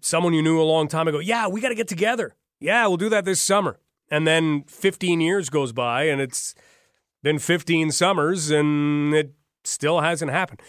[0.00, 1.18] someone you knew a long time ago?
[1.18, 2.36] Yeah, we got to get together.
[2.60, 3.80] Yeah, we'll do that this summer.
[4.08, 6.54] And then 15 years goes by and it's
[7.22, 9.32] been 15 summers and it
[9.64, 10.60] still hasn't happened.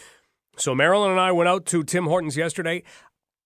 [0.57, 2.83] So Marilyn and I went out to Tim Hortons yesterday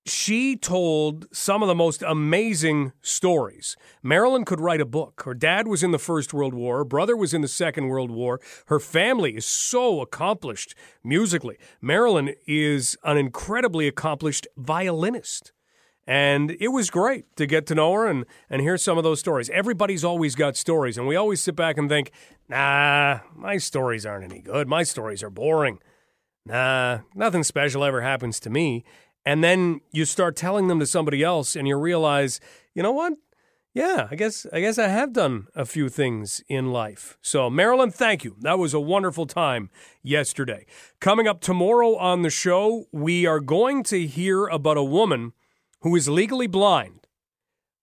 [0.10, 3.76] she told some of the most amazing stories.
[4.04, 5.24] Marilyn could write a book.
[5.26, 8.12] Her dad was in the First World War, her brother was in the Second World
[8.12, 8.40] War.
[8.68, 11.58] Her family is so accomplished musically.
[11.82, 15.52] Marilyn is an incredibly accomplished violinist.
[16.10, 19.20] And it was great to get to know her and, and hear some of those
[19.20, 19.50] stories.
[19.50, 22.12] Everybody's always got stories, and we always sit back and think,
[22.48, 24.70] nah, my stories aren't any good.
[24.70, 25.80] My stories are boring.
[26.46, 28.86] Nah, nothing special ever happens to me
[29.28, 32.40] and then you start telling them to somebody else and you realize
[32.74, 33.14] you know what?
[33.74, 37.18] Yeah i guess i guess i have done a few things in life.
[37.22, 38.38] So marilyn thank you.
[38.40, 39.70] That was a wonderful time
[40.02, 40.66] yesterday.
[41.02, 45.34] Coming up tomorrow on the show we are going to hear about a woman
[45.82, 47.06] who is legally blind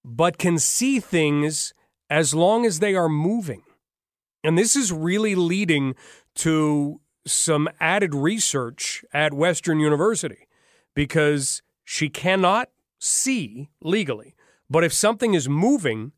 [0.03, 1.75] but can see things
[2.09, 3.63] as long as they are moving.
[4.43, 5.95] And this is really leading
[6.37, 10.44] to some added research at western university
[10.95, 14.35] because she cannot see legally.
[14.71, 16.13] But if something is moving,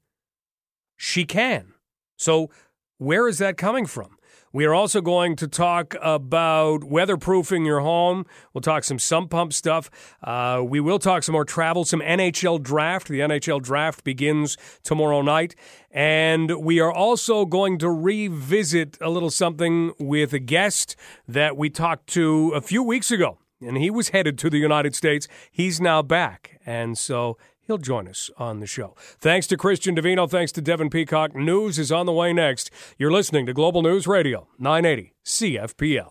[0.96, 1.74] she can.
[2.16, 2.50] So,
[2.98, 4.16] where is that coming from?
[4.52, 8.24] We are also going to talk about weatherproofing your home.
[8.54, 9.90] We'll talk some sump pump stuff.
[10.22, 13.08] Uh, we will talk some more travel, some NHL draft.
[13.08, 15.56] The NHL draft begins tomorrow night.
[15.90, 20.96] And we are also going to revisit a little something with a guest
[21.28, 24.94] that we talked to a few weeks ago and he was headed to the United
[24.94, 25.28] States.
[25.50, 28.94] He's now back, and so he'll join us on the show.
[29.18, 30.28] Thanks to Christian Davino.
[30.30, 31.34] Thanks to Devin Peacock.
[31.34, 32.70] News is on the way next.
[32.98, 36.04] You're listening to Global News Radio, 980 CFPL.